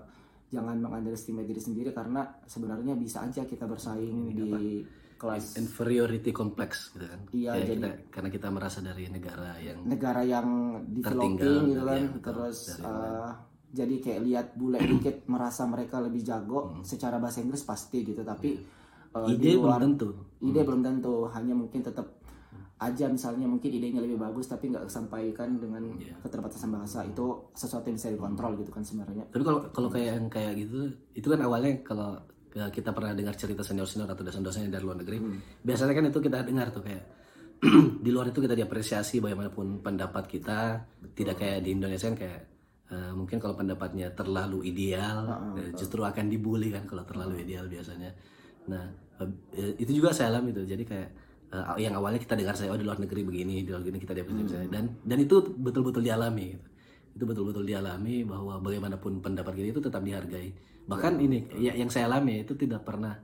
jangan 0.55 0.77
mengunderestimate 0.79 1.49
diri 1.49 1.59
sendiri 1.59 1.89
karena 1.91 2.23
sebenarnya 2.47 2.95
bisa 2.95 3.25
aja 3.27 3.43
kita 3.43 3.67
bersaing 3.67 4.31
di 4.31 4.85
kelas. 5.27 5.45
Inferiority 5.57 6.29
complex 6.29 6.71
gitu 6.91 7.05
kan. 7.05 7.19
Iya, 7.29 7.51
Kayak 7.51 7.61
jadi- 7.61 7.73
kita, 7.75 7.89
karena 8.09 8.29
kita 8.29 8.47
merasa 8.49 8.79
dari 8.79 9.03
negara 9.07 9.49
yang 9.57 9.77
negara 9.83 10.21
yang 10.21 10.47
developing 10.87 11.35
Tertinggal, 11.35 11.57
gitu 11.65 11.81
kan. 11.81 11.97
ya, 11.97 12.19
terus 12.21 12.57
Dari 12.71 12.85
eh, 12.85 13.29
jadi 13.73 13.95
kayak 13.99 14.19
lihat 14.21 14.47
bule 14.53 14.79
dikit 14.79 15.15
merasa 15.33 15.65
mereka 15.65 15.99
lebih 15.99 16.21
jago 16.21 16.59
secara 16.81 17.17
bahasa 17.17 17.39
Inggris 17.39 17.61
pasti 17.61 18.01
gitu. 18.01 18.21
Tapi 18.21 18.49
eh, 19.11 19.25
di 19.27 19.33
ide 19.33 19.49
belum 19.53 19.63
luar 19.63 19.81
tentu. 19.81 20.09
ide 20.39 20.61
belum 20.61 20.81
tentu. 20.81 21.27
Hanya 21.27 21.53
mungkin 21.53 21.81
tetap 21.81 22.07
aja 22.75 23.07
misalnya 23.07 23.47
mungkin 23.47 23.71
idenya 23.71 24.03
lebih 24.03 24.19
bagus 24.19 24.45
tapi 24.45 24.67
nggak 24.67 24.83
kesampaikan 24.85 25.55
dengan 25.55 25.79
keterbatasan 26.19 26.69
bahasa. 26.69 27.03
Itu 27.03 27.47
sesuatu 27.51 27.87
yang 27.87 27.95
bisa 27.95 28.11
dikontrol 28.11 28.51
gitu 28.57 28.67
kan 28.69 28.83
sebenarnya. 28.83 29.27
Tapi 29.27 29.43
kalau 29.43 29.59
kalau 29.71 29.87
kayak 29.87 30.07
yang 30.13 30.27
kayak 30.27 30.53
gitu, 30.57 30.91
itu 31.13 31.23
kan 31.25 31.39
awalnya 31.39 31.71
kalau 31.81 32.19
ya, 32.19 32.34
kita 32.55 32.95
pernah 32.95 33.11
dengar 33.11 33.35
cerita 33.35 33.67
senior-senior 33.67 34.07
atau 34.07 34.23
dosen-dosen 34.23 34.67
yang 34.67 34.73
dari 34.79 34.83
luar 34.87 34.97
negeri, 35.03 35.19
biasanya 35.59 35.91
kan 35.91 36.05
itu 36.07 36.19
kita 36.23 36.37
dengar 36.47 36.71
tuh 36.71 36.83
kayak 36.87 37.03
di 38.05 38.09
luar 38.11 38.31
itu 38.31 38.39
kita 38.39 38.55
diapresiasi 38.55 39.19
bagaimanapun 39.19 39.83
pendapat 39.83 40.23
kita, 40.27 40.87
tidak 41.11 41.35
kayak 41.35 41.59
di 41.67 41.75
Indonesia 41.75 42.07
kan 42.11 42.17
kayak 42.19 42.41
eh, 42.95 43.11
mungkin 43.11 43.37
kalau 43.43 43.59
pendapatnya 43.59 44.07
terlalu 44.15 44.71
ideal, 44.71 45.51
eh, 45.59 45.75
justru 45.75 45.99
akan 46.07 46.31
dibully 46.31 46.71
kan 46.71 46.87
kalau 46.87 47.03
terlalu 47.03 47.43
ideal 47.43 47.67
biasanya. 47.67 48.15
Nah 48.71 48.85
eh, 49.19 49.75
itu 49.75 49.91
juga 49.99 50.15
saya 50.15 50.31
alami 50.31 50.55
tuh, 50.55 50.63
jadi 50.63 50.83
kayak 50.87 51.09
eh, 51.51 51.65
yang 51.83 51.99
awalnya 51.99 52.23
kita 52.23 52.39
dengar 52.39 52.55
saya 52.55 52.71
oh 52.71 52.79
di 52.79 52.87
luar 52.87 53.03
negeri 53.03 53.21
begini, 53.27 53.67
di 53.67 53.69
luar 53.71 53.83
negeri 53.83 53.99
kita 53.99 54.15
diapresiasi. 54.15 54.71
Dan 54.71 55.03
dan 55.03 55.17
itu 55.19 55.43
betul-betul 55.59 56.07
dialami. 56.07 56.55
Gitu 56.55 56.74
itu 57.15 57.23
betul-betul 57.23 57.63
dialami 57.63 58.27
bahwa 58.27 58.59
bagaimanapun 58.59 59.23
pendapat 59.23 59.55
kita 59.55 59.79
itu 59.79 59.81
tetap 59.81 60.03
dihargai. 60.03 60.51
Bahkan 60.85 61.13
ini 61.23 61.47
ya, 61.55 61.71
yang 61.71 61.87
saya 61.87 62.11
alami 62.11 62.43
itu 62.43 62.59
tidak 62.59 62.83
pernah 62.83 63.15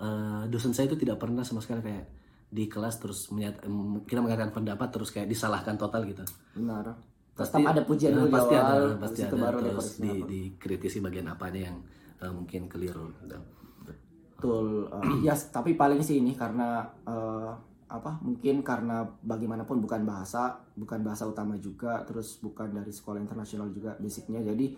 eh, 0.00 0.42
dosen 0.48 0.72
saya 0.72 0.88
itu 0.88 0.96
tidak 0.96 1.20
pernah 1.20 1.44
sama 1.44 1.60
sekali 1.60 1.84
kayak 1.84 2.06
di 2.48 2.64
kelas 2.64 2.96
terus 2.96 3.28
menyat, 3.28 3.60
kita 4.08 4.24
mengatakan 4.24 4.56
pendapat 4.56 4.88
terus 4.88 5.12
kayak 5.12 5.28
disalahkan 5.28 5.76
total 5.76 6.08
gitu. 6.08 6.24
Benar. 6.56 6.96
Tetap 7.36 7.60
ada 7.60 7.84
pujian 7.84 8.16
Nah, 8.16 8.24
dulu 8.24 8.34
pasti 8.34 8.54
awal, 8.56 8.80
ada 8.82 8.96
pasti 8.98 9.20
ada. 9.22 9.36
baru 9.36 9.58
terus 9.62 9.88
di, 10.00 10.12
dikritisi 10.24 10.98
bagian 11.04 11.28
apanya 11.28 11.68
yang 11.68 11.76
eh, 12.24 12.32
mungkin 12.32 12.66
keliru. 12.66 13.12
Gitu. 13.22 13.38
Betul. 13.84 14.88
eh, 14.88 15.20
ya, 15.28 15.36
tapi 15.52 15.76
paling 15.76 16.00
sih 16.00 16.24
ini 16.24 16.32
karena 16.32 16.82
eh, 17.04 17.52
apa? 17.88 18.20
Mungkin 18.20 18.60
karena 18.60 19.02
bagaimanapun 19.24 19.80
bukan 19.80 20.04
bahasa, 20.04 20.60
bukan 20.76 21.00
bahasa 21.00 21.24
utama 21.24 21.56
juga, 21.56 22.04
terus 22.04 22.36
bukan 22.38 22.68
dari 22.70 22.92
sekolah 22.92 23.18
internasional 23.18 23.72
juga 23.72 23.96
basicnya. 23.96 24.44
Jadi 24.44 24.76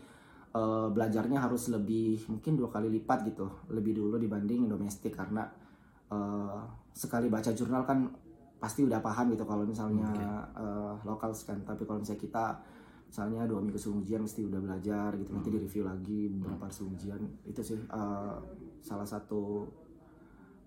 eh, 0.55 0.89
belajarnya 0.95 1.43
harus 1.43 1.69
lebih 1.75 2.23
mungkin 2.31 2.55
dua 2.55 2.71
kali 2.71 2.89
lipat 2.89 3.27
gitu, 3.27 3.47
lebih 3.75 3.99
dulu 3.99 4.17
dibanding 4.17 4.71
domestik 4.71 5.19
karena 5.19 5.45
eh, 6.09 6.59
sekali 6.95 7.27
baca 7.27 7.51
jurnal 7.51 7.83
kan 7.83 8.07
pasti 8.61 8.85
udah 8.85 9.01
paham 9.01 9.33
gitu 9.35 9.43
kalau 9.43 9.67
misalnya 9.67 10.11
eh, 10.55 10.95
lokal 11.03 11.35
kan. 11.35 11.59
Tapi 11.67 11.83
kalau 11.83 11.99
misalnya 11.99 12.23
kita 12.23 12.45
misalnya 13.11 13.43
dua 13.43 13.59
minggu 13.59 13.75
sebelum 13.75 14.07
ujian 14.07 14.23
mesti 14.23 14.47
udah 14.47 14.61
belajar 14.63 15.11
gitu 15.19 15.35
nanti 15.35 15.51
di 15.51 15.59
review 15.59 15.83
lagi 15.83 16.31
beberapa 16.31 16.71
sebelum 16.71 16.95
ujian 16.95 17.23
itu 17.43 17.59
sih 17.59 17.75
eh, 17.75 18.37
salah 18.87 19.03
satu 19.03 19.67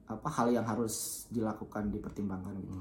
apa 0.07 0.27
hal 0.29 0.51
yang 0.51 0.65
harus 0.67 1.25
dilakukan 1.31 1.89
dipertimbangkan 1.89 2.53
gitu. 2.59 2.75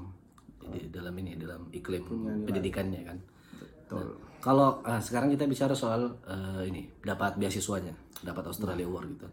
di 0.63 0.87
dalam 0.87 1.11
ini 1.19 1.35
dalam 1.35 1.67
iklim 1.75 2.03
pendidikannya 2.47 3.01
kan. 3.03 3.17
Betul. 3.59 4.15
Kalau 4.39 4.79
ah, 4.83 4.99
sekarang 4.99 5.31
kita 5.31 5.47
bicara 5.47 5.75
soal 5.75 6.19
eh, 6.23 6.71
ini 6.71 6.87
dapat 7.03 7.35
beasiswanya, 7.39 7.91
dapat 8.23 8.47
Australia 8.47 8.87
Award 8.87 9.07
gitu. 9.15 9.27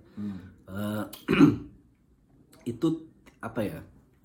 Eh, 0.71 1.05
itu 2.75 2.89
apa 3.43 3.61
ya? 3.63 3.79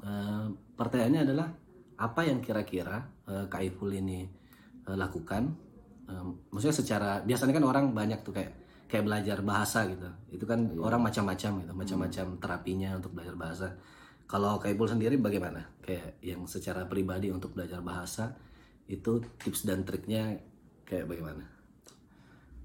Eh, 0.05 0.45
pertanyaannya 0.77 1.21
adalah 1.25 1.47
apa 1.95 2.21
yang 2.27 2.43
kira-kira 2.43 3.07
Kak 3.25 3.61
Ipul 3.65 3.97
ini 3.97 4.25
eh, 4.85 4.97
lakukan? 4.97 5.43
Eh, 6.05 6.25
maksudnya 6.53 6.75
secara 6.75 7.11
biasanya 7.25 7.53
kan 7.57 7.65
orang 7.65 7.85
banyak 7.93 8.21
tuh 8.21 8.33
kayak 8.33 8.53
kayak 8.95 9.05
belajar 9.11 9.37
bahasa 9.43 9.83
gitu. 9.91 10.07
Itu 10.31 10.45
kan 10.47 10.71
orang 10.79 11.03
macam-macam 11.03 11.51
gitu, 11.67 11.73
macam-macam 11.75 12.25
terapinya 12.39 12.95
untuk 12.95 13.11
belajar 13.11 13.35
bahasa. 13.35 13.67
Kalau 14.23 14.55
Kak 14.55 14.71
Ipul 14.71 14.87
sendiri 14.87 15.19
bagaimana? 15.19 15.67
Kayak 15.83 16.15
yang 16.23 16.47
secara 16.47 16.87
pribadi 16.87 17.27
untuk 17.27 17.51
belajar 17.51 17.83
bahasa 17.83 18.31
itu 18.87 19.19
tips 19.43 19.67
dan 19.67 19.83
triknya 19.83 20.39
kayak 20.87 21.11
bagaimana? 21.11 21.43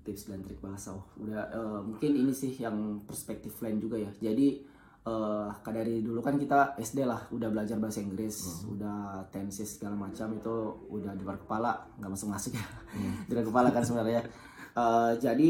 tips 0.00 0.32
dan 0.32 0.40
trik 0.40 0.56
bahasa 0.64 0.96
oh, 0.96 1.04
udah 1.20 1.52
eh, 1.52 1.80
mungkin 1.84 2.16
ini 2.16 2.32
sih 2.32 2.56
yang 2.56 3.04
perspektif 3.04 3.52
lain 3.60 3.76
juga 3.76 4.00
ya 4.00 4.08
jadi 4.16 4.56
eh 5.04 5.49
kayak 5.60 5.76
dari 5.76 6.00
dulu 6.00 6.25
kan 6.25 6.40
kita 6.40 6.72
SD 6.80 7.04
lah 7.04 7.28
udah 7.28 7.52
belajar 7.52 7.76
bahasa 7.76 8.00
Inggris 8.00 8.64
udah 8.64 9.28
tenses 9.28 9.76
segala 9.76 10.00
macam 10.00 10.32
itu 10.32 10.56
udah 10.88 11.12
di 11.12 11.20
luar 11.20 11.37
kepala 11.37 11.84
nggak 12.00 12.10
masuk 12.16 12.32
masuk 12.32 12.52
ya 12.56 12.64
di 13.28 13.32
luar 13.37 13.44
kepala 13.44 13.68
kan 13.68 13.84
sebenarnya 13.84 14.25
Eh, 14.70 15.12
jadi 15.18 15.49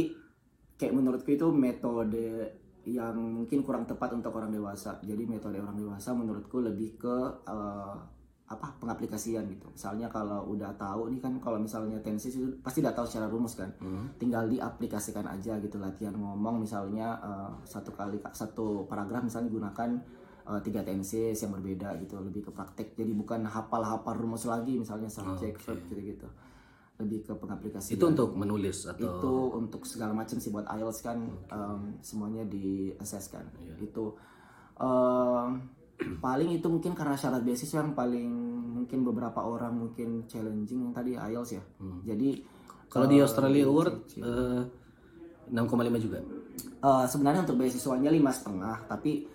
kayak 0.81 0.97
menurutku 0.97 1.37
itu 1.37 1.53
metode 1.53 2.57
yang 2.89 3.13
mungkin 3.13 3.61
kurang 3.61 3.85
tepat 3.85 4.17
untuk 4.17 4.33
orang 4.33 4.49
dewasa. 4.49 4.97
Jadi 5.05 5.29
metode 5.29 5.61
orang 5.61 5.77
dewasa 5.77 6.17
menurutku 6.17 6.65
lebih 6.65 6.97
ke 6.97 7.17
eh, 7.45 7.97
apa 8.51 8.67
pengaplikasian 8.81 9.45
gitu. 9.53 9.69
Misalnya 9.69 10.09
kalau 10.09 10.49
udah 10.49 10.73
tahu 10.81 11.13
nih 11.13 11.21
kan 11.21 11.37
kalau 11.39 11.61
misalnya 11.61 12.01
tensis 12.01 12.35
itu 12.41 12.49
pasti 12.65 12.81
udah 12.81 12.97
tahu 12.97 13.05
secara 13.05 13.29
rumus 13.29 13.61
kan. 13.61 13.69
Tinggal 14.17 14.49
diaplikasikan 14.49 15.29
aja 15.29 15.61
gitu 15.61 15.77
latihan 15.77 16.17
ngomong 16.17 16.65
misalnya 16.65 17.21
eh, 17.21 17.53
satu 17.69 17.93
kali 17.93 18.17
satu 18.33 18.89
paragraf 18.89 19.21
misalnya 19.21 19.53
gunakan 19.53 19.91
eh, 20.49 20.61
tiga 20.65 20.81
tenses 20.81 21.37
yang 21.37 21.53
berbeda 21.53 22.01
gitu 22.01 22.17
lebih 22.25 22.49
ke 22.49 22.51
praktek. 22.57 22.97
Jadi 22.97 23.13
bukan 23.13 23.45
hafal-hafal 23.45 24.17
rumus 24.17 24.49
lagi 24.49 24.81
misalnya 24.81 25.13
subject 25.13 25.61
verb 25.61 25.85
gitu-gitu 25.93 26.25
lebih 27.01 27.21
ke 27.23 27.33
pengaplikasian 27.33 27.97
Itu 27.97 28.05
untuk 28.07 28.33
menulis 28.35 28.85
atau 28.85 29.01
itu 29.01 29.33
untuk 29.57 29.83
segala 29.83 30.13
macam 30.13 30.37
sih 30.37 30.49
buat 30.49 30.65
IELTS 30.67 31.01
kan 31.01 31.19
em, 31.27 31.81
semuanya 31.99 32.45
di 32.45 32.93
assess 32.95 33.29
kan 33.29 33.49
Iya. 33.57 33.75
itu 33.81 34.05
em, 34.77 35.49
paling 36.21 36.51
itu 36.51 36.67
mungkin 36.67 36.93
karena 36.93 37.13
syarat 37.15 37.41
beasiswa 37.41 37.79
yang 37.79 37.93
paling 37.93 38.29
mungkin 38.75 39.03
beberapa 39.03 39.41
orang 39.41 39.77
mungkin 39.79 40.25
challenging 40.25 40.81
yang 40.83 40.93
tadi 40.93 41.13
IELTS 41.13 41.51
ya 41.53 41.63
Hmm. 41.77 42.01
jadi 42.03 42.41
kalau 42.87 43.07
di 43.07 43.19
Australia 43.19 43.65
Award 43.65 43.95
eh, 44.15 44.63
6,5 45.49 45.59
juga. 45.99 46.19
eh, 46.81 47.05
sebenarnya 47.07 47.43
untuk 47.43 47.57
beasiswanya 47.57 48.09
lima 48.09 48.31
setengah 48.31 48.87
tapi 48.87 49.27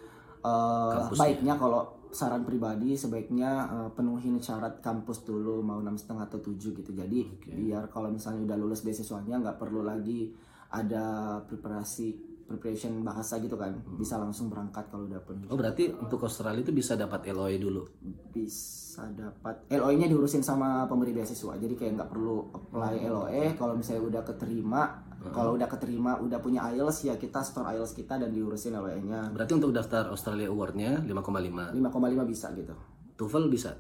Kampusnya. 0.41 1.17
baiknya 1.17 1.53
kalau 1.55 1.81
saran 2.15 2.47
pribadi 2.47 2.95
sebaiknya 2.95 3.51
eh, 3.67 3.89
penuhin 3.91 4.39
syarat 4.39 4.79
kampus 4.79 5.27
dulu 5.27 5.59
mau 5.59 5.83
enam 5.83 5.99
setengah 5.99 6.31
atau 6.31 6.39
tujuh 6.39 6.71
gitu. 6.79 6.91
Jadi 6.95 7.27
biar 7.51 7.91
kalau 7.91 8.07
misalnya 8.07 8.47
udah 8.47 8.57
lulus 8.57 8.87
beasiswanya 8.87 9.43
nggak 9.43 9.59
perlu 9.59 9.83
lagi 9.83 10.31
ada 10.71 11.37
preparasi 11.43 12.15
preparation 12.47 13.03
bahasa 13.03 13.37
gitu 13.43 13.59
kan. 13.59 13.75
Bisa 13.99 14.15
langsung 14.15 14.47
berangkat 14.47 14.87
kalau 14.87 15.09
udah 15.11 15.21
penuh 15.27 15.51
Oh 15.51 15.59
berarti 15.59 15.91
untuk 15.91 16.23
Australia 16.23 16.63
itu 16.63 16.71
bisa 16.71 16.95
dapat 16.95 17.27
LOE 17.29 17.59
dulu. 17.59 17.83
bisa 18.31 19.11
dapat. 19.11 19.67
LOE-nya 19.67 20.07
diurusin 20.07 20.39
sama 20.39 20.87
pemberi 20.87 21.11
beasiswa. 21.11 21.59
Jadi 21.59 21.75
kayak 21.75 21.99
nggak 21.99 22.09
perlu 22.15 22.47
apply 22.55 23.03
LOE 23.11 23.43
kalau 23.59 23.75
misalnya 23.75 24.07
udah 24.07 24.23
keterima 24.23 25.04
kalau 25.31 25.53
udah 25.53 25.65
keterima 25.65 26.17
udah 26.17 26.37
punya 26.37 26.67
IELTS 26.67 26.97
ya 27.03 27.15
kita 27.15 27.39
store 27.39 27.71
IELTS 27.71 27.93
kita 27.93 28.17
dan 28.17 28.29
diurusin 28.29 28.73
LOE-nya 28.73 29.31
Berarti 29.31 29.53
untuk 29.53 29.71
daftar 29.71 30.07
Australia 30.07 30.47
Award-nya 30.47 31.01
5,5. 31.01 31.71
5,5 31.71 31.79
bisa 32.25 32.47
gitu 32.51 32.75
TOEFL 33.15 33.47
bisa. 33.47 33.71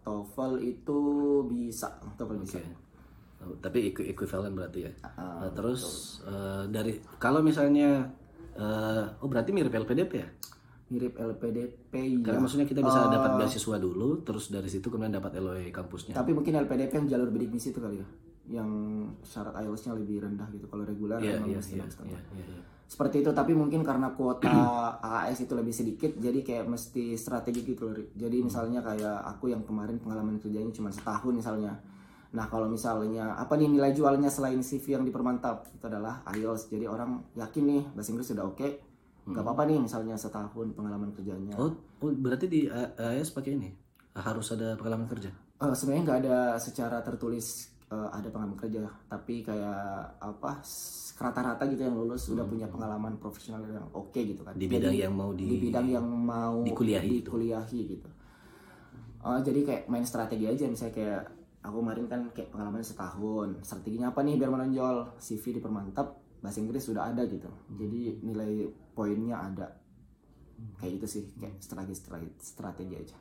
TOEFL 0.00 0.52
itu 0.60 0.98
bisa 1.46 1.88
TOEFL 2.14 2.38
bisa 2.38 2.56
Oke. 2.56 2.64
Oh, 3.40 3.56
tapi 3.56 3.88
equi- 3.88 4.04
equivalent 4.06 4.52
berarti 4.52 4.84
ya. 4.84 4.92
Nah, 5.16 5.48
terus 5.50 5.82
eh, 6.22 6.64
dari 6.66 6.92
kalau 7.16 7.40
misalnya 7.40 8.04
eh, 8.52 9.04
oh 9.16 9.28
berarti 9.28 9.50
mirip 9.50 9.70
LPDP 9.70 10.12
ya? 10.14 10.28
mirip 10.90 11.14
LPDP 11.14 11.92
ya 11.94 12.18
Karena 12.20 12.42
maksudnya 12.42 12.66
kita 12.66 12.82
bisa 12.82 13.06
dapat 13.06 13.38
beasiswa 13.38 13.78
dulu, 13.78 14.20
terus 14.20 14.50
dari 14.50 14.66
situ 14.66 14.90
kemudian 14.90 15.14
dapat 15.14 15.38
LOE 15.38 15.70
kampusnya. 15.70 16.12
tapi 16.12 16.34
mungkin 16.34 16.52
LPDP 16.58 16.92
yang 16.96 17.08
jalur 17.08 17.30
bidik 17.30 17.48
misi 17.48 17.70
itu 17.70 17.78
kali 17.78 18.02
ya 18.02 18.06
yang 18.48 18.70
syarat 19.20 19.54
IELTS-nya 19.60 19.92
lebih 19.94 20.24
rendah 20.24 20.48
gitu 20.50 20.66
kalau 20.66 20.82
reguler 20.82 21.20
emang 21.20 21.50
iya 21.50 21.58
mesti 21.60 21.76
setengah. 21.76 22.18
iya. 22.34 22.40
iya. 22.40 22.60
seperti 22.90 23.22
itu 23.22 23.30
tapi 23.30 23.52
mungkin 23.54 23.84
karena 23.86 24.10
kuota 24.16 24.50
AAS 25.06 25.44
itu 25.44 25.52
lebih 25.54 25.70
sedikit 25.70 26.10
jadi 26.16 26.40
kayak 26.42 26.64
mesti 26.66 27.14
strategi 27.14 27.62
gitu 27.62 27.86
loh 27.86 27.94
jadi 28.16 28.36
misalnya 28.42 28.82
kayak 28.82 29.18
aku 29.36 29.52
yang 29.52 29.62
kemarin 29.62 30.00
pengalaman 30.02 30.40
kerjanya 30.42 30.72
cuma 30.74 30.90
setahun 30.90 31.30
misalnya 31.30 31.78
nah 32.30 32.46
kalau 32.46 32.70
misalnya 32.70 33.34
apa 33.34 33.58
nih 33.58 33.66
nilai 33.66 33.90
jualnya 33.90 34.30
selain 34.30 34.62
CV 34.62 34.98
yang 34.98 35.04
dipermantap 35.06 35.66
itu 35.70 35.84
adalah 35.86 36.22
IELTS 36.30 36.70
jadi 36.70 36.86
orang 36.86 37.22
yakin 37.34 37.62
nih 37.66 37.82
bahasa 37.94 38.10
Inggris 38.10 38.30
sudah 38.30 38.46
oke 38.46 38.68
nggak 39.30 39.42
apa-apa 39.46 39.62
nih 39.68 39.78
misalnya 39.78 40.14
setahun 40.18 40.74
pengalaman 40.74 41.14
kerjanya 41.14 41.54
Oh, 41.54 41.70
oh 42.02 42.10
berarti 42.10 42.46
di 42.50 42.60
A- 42.66 42.94
AS 42.98 43.30
pakai 43.30 43.54
ini 43.54 43.70
harus 44.10 44.50
ada 44.50 44.74
pengalaman 44.74 45.06
kerja. 45.06 45.30
Eh, 45.30 45.74
sebenarnya 45.76 46.02
nggak 46.02 46.20
ada 46.26 46.38
secara 46.58 46.98
tertulis 46.98 47.70
eh, 47.90 48.08
ada 48.14 48.28
pengalaman 48.30 48.58
kerja 48.58 48.86
tapi 49.10 49.42
kayak 49.42 50.16
apa 50.22 50.62
rata-rata 51.20 51.68
gitu 51.68 51.84
yang 51.84 51.96
lulus 51.98 52.32
udah 52.32 52.46
punya 52.48 52.64
pengalaman 52.70 53.20
profesional 53.20 53.60
yang 53.68 53.84
oke 53.92 54.16
gitu 54.16 54.40
kan. 54.40 54.56
Di 54.56 54.64
Jadi, 54.64 54.72
bidang 54.72 54.96
yang 54.96 55.12
mau 55.12 55.30
di 55.36 55.44
di, 55.44 55.56
bidang 55.68 55.86
yang 55.90 56.06
mau 56.06 56.64
dikuliahi 56.64 57.20
itu. 57.20 57.28
dikuliahi 57.28 57.80
gitu. 57.98 58.08
Eh, 59.20 59.40
jadi 59.44 59.60
kayak 59.66 59.82
main 59.92 60.06
strategi 60.08 60.48
aja 60.48 60.64
misalnya 60.64 60.94
kayak 60.96 61.22
aku 61.60 61.76
kemarin 61.84 62.06
kan 62.08 62.20
kayak 62.32 62.48
pengalaman 62.48 62.80
setahun. 62.80 63.48
Strateginya 63.60 64.16
apa 64.16 64.24
nih 64.24 64.40
biar 64.40 64.48
menonjol? 64.48 65.20
CV 65.20 65.60
dipermantap 65.60 66.06
bahasa 66.40 66.58
Inggris 66.64 66.88
sudah 66.88 67.12
ada 67.12 67.28
gitu. 67.28 67.52
Jadi 67.76 68.24
nilai 68.24 68.64
poinnya 68.96 69.44
ada. 69.44 69.68
Kayak 70.80 71.04
itu 71.04 71.06
sih 71.08 71.22
kayak 71.36 71.60
strategi 71.60 71.96
strategi, 71.96 72.36
strategi 72.40 72.94
aja 72.96 73.16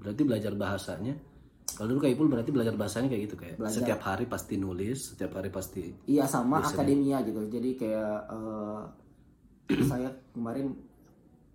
Berarti 0.00 0.22
belajar 0.24 0.52
bahasanya. 0.56 1.33
Kalau 1.74 1.88
dulu 1.88 2.00
kayak 2.00 2.14
Ipul 2.14 2.28
berarti 2.28 2.50
belajar 2.50 2.74
bahasanya 2.74 3.08
kayak 3.08 3.22
gitu 3.24 3.36
kayak 3.36 3.56
Belajar. 3.56 3.76
setiap 3.78 4.00
hari 4.02 4.24
pasti 4.24 4.54
nulis, 4.56 4.98
setiap 5.10 5.34
hari 5.34 5.48
pasti. 5.48 5.90
Iya 6.06 6.24
sama 6.24 6.58
akademia 6.60 7.20
gitu. 7.20 7.44
Jadi 7.44 7.70
kayak 7.74 8.18
eh, 8.26 8.80
saya 9.90 10.06
kemarin 10.30 10.76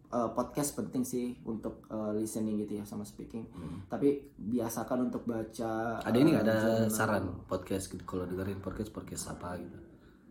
eh, 0.08 0.30
podcast 0.32 0.74
penting 0.74 1.02
sih 1.02 1.38
untuk 1.44 1.86
eh, 1.86 2.12
listening 2.16 2.60
gitu 2.60 2.76
ya 2.76 2.84
sama 2.84 3.04
speaking. 3.04 3.46
Tapi 3.86 4.10
biasakan 4.36 5.08
untuk 5.08 5.24
baca 5.24 6.00
Ada 6.00 6.16
ini 6.16 6.30
eh, 6.30 6.34
nggak 6.34 6.44
ada 6.44 6.56
jurnal. 6.56 6.90
saran 6.90 7.26
podcast 7.46 7.88
gitu 7.88 8.04
kalau 8.04 8.26
dengerin 8.26 8.60
podcast 8.60 8.90
podcast 8.90 9.24
apa 9.30 9.58
gitu. 9.58 9.78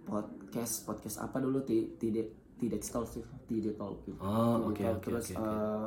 podcast 0.04 0.74
podcast 0.82 1.16
apa 1.18 1.36
dulu 1.38 1.60
ti- 1.60 1.92
tidak 1.94 2.32
tidak 2.56 2.80
talk 2.82 3.06
sih 3.06 3.20
tidak 3.46 3.76
talk 3.76 4.00
gitu. 4.02 4.16
Oh, 4.18 4.66
oke, 4.66 4.78
Talk. 4.78 4.96
oke, 4.96 5.04
Terus 5.06 5.24
oke, 5.28 5.36
oke. 5.36 5.46
eh, 5.46 5.86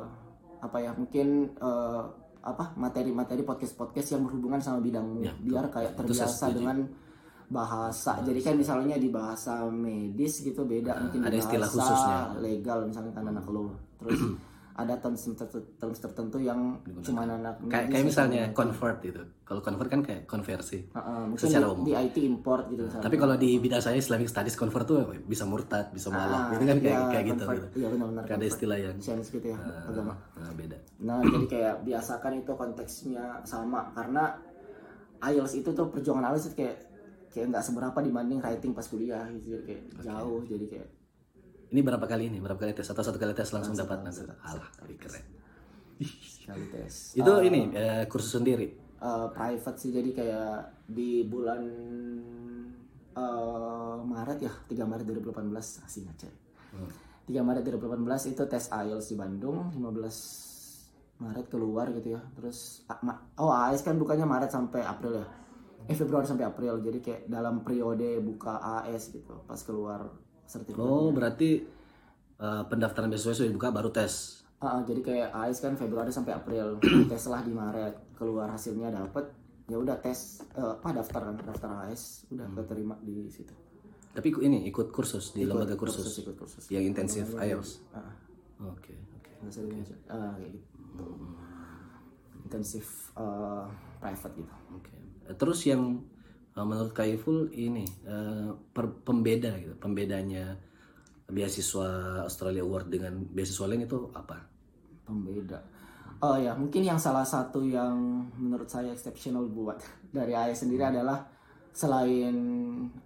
apa 0.62 0.76
ya 0.78 0.90
mungkin 0.92 1.28
eh, 1.52 2.02
apa 2.42 2.74
materi-materi 2.74 3.46
podcast-podcast 3.46 4.18
yang 4.18 4.26
berhubungan 4.26 4.58
sama 4.58 4.82
bidangmu 4.82 5.22
Ya, 5.22 5.32
biar 5.38 5.70
kayak 5.70 5.94
terbiasa 5.94 6.50
dengan 6.50 6.84
bahasa. 7.46 8.18
Jadi 8.24 8.40
kan 8.40 8.54
misalnya 8.56 8.96
di 8.96 9.08
bahasa 9.12 9.62
medis 9.68 10.40
gitu 10.40 10.64
beda 10.64 10.96
mungkin 10.98 11.20
Nah, 11.22 11.28
ada 11.30 11.36
istilah 11.38 11.68
bahasa 11.68 11.84
khususnya. 11.84 12.18
legal 12.40 12.78
misalnya 12.88 13.12
kan 13.12 13.24
anak 13.28 13.46
lo. 13.46 13.70
Terus 14.00 14.20
ada 14.72 14.96
terms 14.96 15.20
tertentu, 15.28 15.60
terms 15.76 16.00
tertentu 16.00 16.40
yang 16.40 16.80
cuma 17.04 17.28
anak 17.28 17.60
Kayak 17.68 17.92
kayak 17.92 18.04
misalnya 18.08 18.42
bisa- 18.48 18.56
convert 18.56 18.98
gitu. 19.04 19.22
Kalau 19.44 19.60
convert 19.60 19.88
kan 19.92 20.00
kayak 20.00 20.24
konversi. 20.24 20.88
Heeh, 20.88 21.20
mungkin 21.28 21.44
secara 21.44 21.68
di, 21.68 21.72
umum. 21.76 21.84
di 21.84 21.92
IT 21.92 22.16
import 22.24 22.64
gitu 22.72 22.82
misalnya. 22.88 23.04
Tapi 23.04 23.16
kalau 23.20 23.34
di 23.36 23.50
bidang 23.60 23.82
saya 23.84 24.00
Islamic 24.00 24.32
Studies 24.32 24.56
convert 24.56 24.88
tuh 24.88 25.04
bisa 25.28 25.44
murtad, 25.44 25.92
bisa 25.92 26.08
malak. 26.08 26.56
itu 26.56 26.64
kan 26.64 26.78
kayak 26.80 26.96
iya, 26.96 27.10
kayak 27.12 27.24
gitu. 27.28 27.44
convert. 27.44 27.60
gitu. 27.60 27.76
Iya 27.76 27.88
benar-benar. 27.92 28.22
Kayak 28.24 28.38
ada 28.40 28.46
istilah 28.48 28.78
yang 28.80 28.96
Chinese 28.96 29.28
gitu 29.28 29.46
ya 29.52 29.58
agama. 29.60 30.14
nah, 30.40 30.52
beda. 30.56 30.78
Nah, 31.04 31.18
jadi 31.20 31.46
kayak 31.52 31.74
biasakan 31.84 32.32
itu 32.40 32.52
konteksnya 32.56 33.24
sama 33.44 33.92
karena 33.92 34.24
IELTS 35.22 35.54
itu 35.60 35.70
tuh 35.76 35.86
perjuangan 35.92 36.32
IELTS 36.32 36.48
itu 36.48 36.56
kayak 36.64 36.76
kayak 37.28 37.46
nggak 37.52 37.64
seberapa 37.64 37.98
dibanding 38.00 38.40
writing 38.40 38.72
pas 38.72 38.84
kuliah 38.88 39.24
gitu 39.36 39.56
Jadi 39.56 39.64
kayak 39.68 39.82
jauh 40.00 40.40
jadi 40.48 40.64
kayak 40.68 40.88
Ini 41.72 41.80
berapa 41.80 42.04
kali 42.04 42.28
ini? 42.28 42.38
Berapa 42.38 42.60
kali 42.60 42.76
tes? 42.76 42.92
Atau 42.92 43.00
satu 43.00 43.16
kali 43.16 43.32
tes 43.32 43.48
langsung 43.56 43.72
dapat 43.72 44.04
nanti? 44.04 44.28
Alah, 44.44 44.68
tapi 44.76 44.92
keren. 45.00 45.24
sekali 46.36 46.68
tes. 46.68 47.16
Itu 47.16 47.32
ini 47.40 47.72
eh, 47.72 48.04
kursus 48.06 48.36
sendiri. 48.36 48.68
Eh, 49.00 49.26
private 49.32 49.78
sih 49.80 49.88
jadi 49.88 50.10
kayak 50.12 50.84
di 50.84 51.24
bulan 51.24 51.62
eh, 53.16 53.96
Maret 54.04 54.38
ya 54.44 54.52
3 54.68 54.84
Maret 54.84 55.04
2018 55.08 55.88
asing 55.88 56.04
aja. 56.12 56.28
Hmm. 56.76 56.92
3 57.24 57.40
3 57.40 57.40
Maret 57.40 57.62
2018 57.64 58.34
itu 58.36 58.42
tes 58.50 58.68
IELTS 58.68 59.08
di 59.08 59.16
Bandung 59.16 59.70
15 59.72 60.52
Maret 61.22 61.46
keluar 61.46 61.86
gitu 61.94 62.18
ya 62.18 62.22
terus 62.34 62.82
oh 63.38 63.54
AS 63.54 63.86
kan 63.86 63.94
bukannya 63.94 64.26
Maret 64.26 64.50
sampai 64.50 64.82
April 64.82 65.22
ya 65.22 65.26
eh 65.86 65.94
Februari 65.94 66.26
sampai 66.26 66.50
April 66.50 66.82
jadi 66.82 66.98
kayak 66.98 67.22
dalam 67.30 67.62
periode 67.62 68.18
buka 68.18 68.58
AS 68.58 69.14
gitu 69.14 69.46
pas 69.46 69.58
keluar 69.62 70.10
sertifikat 70.46 70.82
Oh, 70.82 71.10
berarti 71.10 71.62
eh, 72.38 72.62
pendaftaran 72.68 73.08
beasiswa 73.10 73.42
sudah 73.42 73.50
dibuka 73.50 73.70
baru 73.70 73.90
tes. 73.92 74.42
Ah, 74.62 74.78
jadi 74.86 75.02
kayak 75.02 75.28
AS 75.34 75.58
kan 75.58 75.74
Februari 75.74 76.14
sampai 76.14 76.38
April. 76.38 76.78
Tes 77.10 77.26
lah 77.26 77.42
di 77.42 77.50
Maret. 77.50 78.14
Keluar 78.14 78.46
hasilnya 78.46 78.94
dapet 78.94 79.26
ya 79.66 79.74
udah 79.78 79.98
tes 79.98 80.42
apa 80.54 80.94
daftar 80.94 81.32
kan? 81.32 81.34
Daftar 81.42 81.90
AS 81.90 82.30
udah 82.30 82.46
keterima 82.54 82.94
di 83.02 83.26
situ. 83.26 83.50
Tapi 84.12 84.26
ikut 84.28 84.42
ini 84.44 84.68
ikut 84.68 84.92
kursus 84.92 85.32
di 85.32 85.48
lembaga 85.48 85.72
kursus, 85.74 86.04
ikut 86.20 86.36
kursus. 86.36 86.68
Yang 86.68 86.84
intensif 86.94 87.26
IELTS. 87.32 87.80
Oke, 88.62 88.94
oke. 88.94 89.32
ah 90.12 90.36
gitu. 90.38 91.06
Intensif 92.44 93.10
eh, 93.16 93.66
private 93.98 94.34
gitu. 94.36 94.54
Oke. 94.76 94.94
Eh, 95.26 95.34
Terus 95.34 95.64
yang 95.64 96.04
menurut 96.60 96.92
Kaiful 96.92 97.48
ini 97.56 97.88
eh, 98.04 98.50
per- 98.52 99.00
pembeda 99.04 99.56
gitu, 99.56 99.72
pembedanya 99.80 100.56
beasiswa 101.32 102.20
Australia 102.28 102.60
Award 102.60 102.92
dengan 102.92 103.24
beasiswa 103.24 103.64
lain 103.64 103.88
itu 103.88 104.12
apa? 104.12 104.52
pembeda. 105.02 105.58
Oh 106.22 106.38
ya 106.38 106.54
mungkin 106.54 106.86
yang 106.86 107.00
salah 107.02 107.26
satu 107.26 107.66
yang 107.66 108.22
menurut 108.38 108.70
saya 108.70 108.94
exceptional 108.94 109.50
buat 109.50 109.82
dari 110.16 110.36
AS 110.36 110.62
sendiri 110.62 110.86
adalah 110.86 111.26
selain 111.72 112.36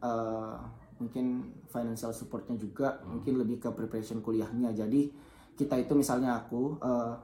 eh, 0.02 0.56
mungkin 0.98 1.54
financial 1.70 2.12
supportnya 2.12 2.56
juga 2.58 2.98
mungkin 3.06 3.40
lebih 3.40 3.62
ke 3.62 3.68
preparation 3.72 4.20
kuliahnya. 4.20 4.74
Jadi 4.74 5.08
kita 5.56 5.80
itu 5.80 5.94
misalnya 5.96 6.36
aku 6.36 6.76
eh, 6.82 7.14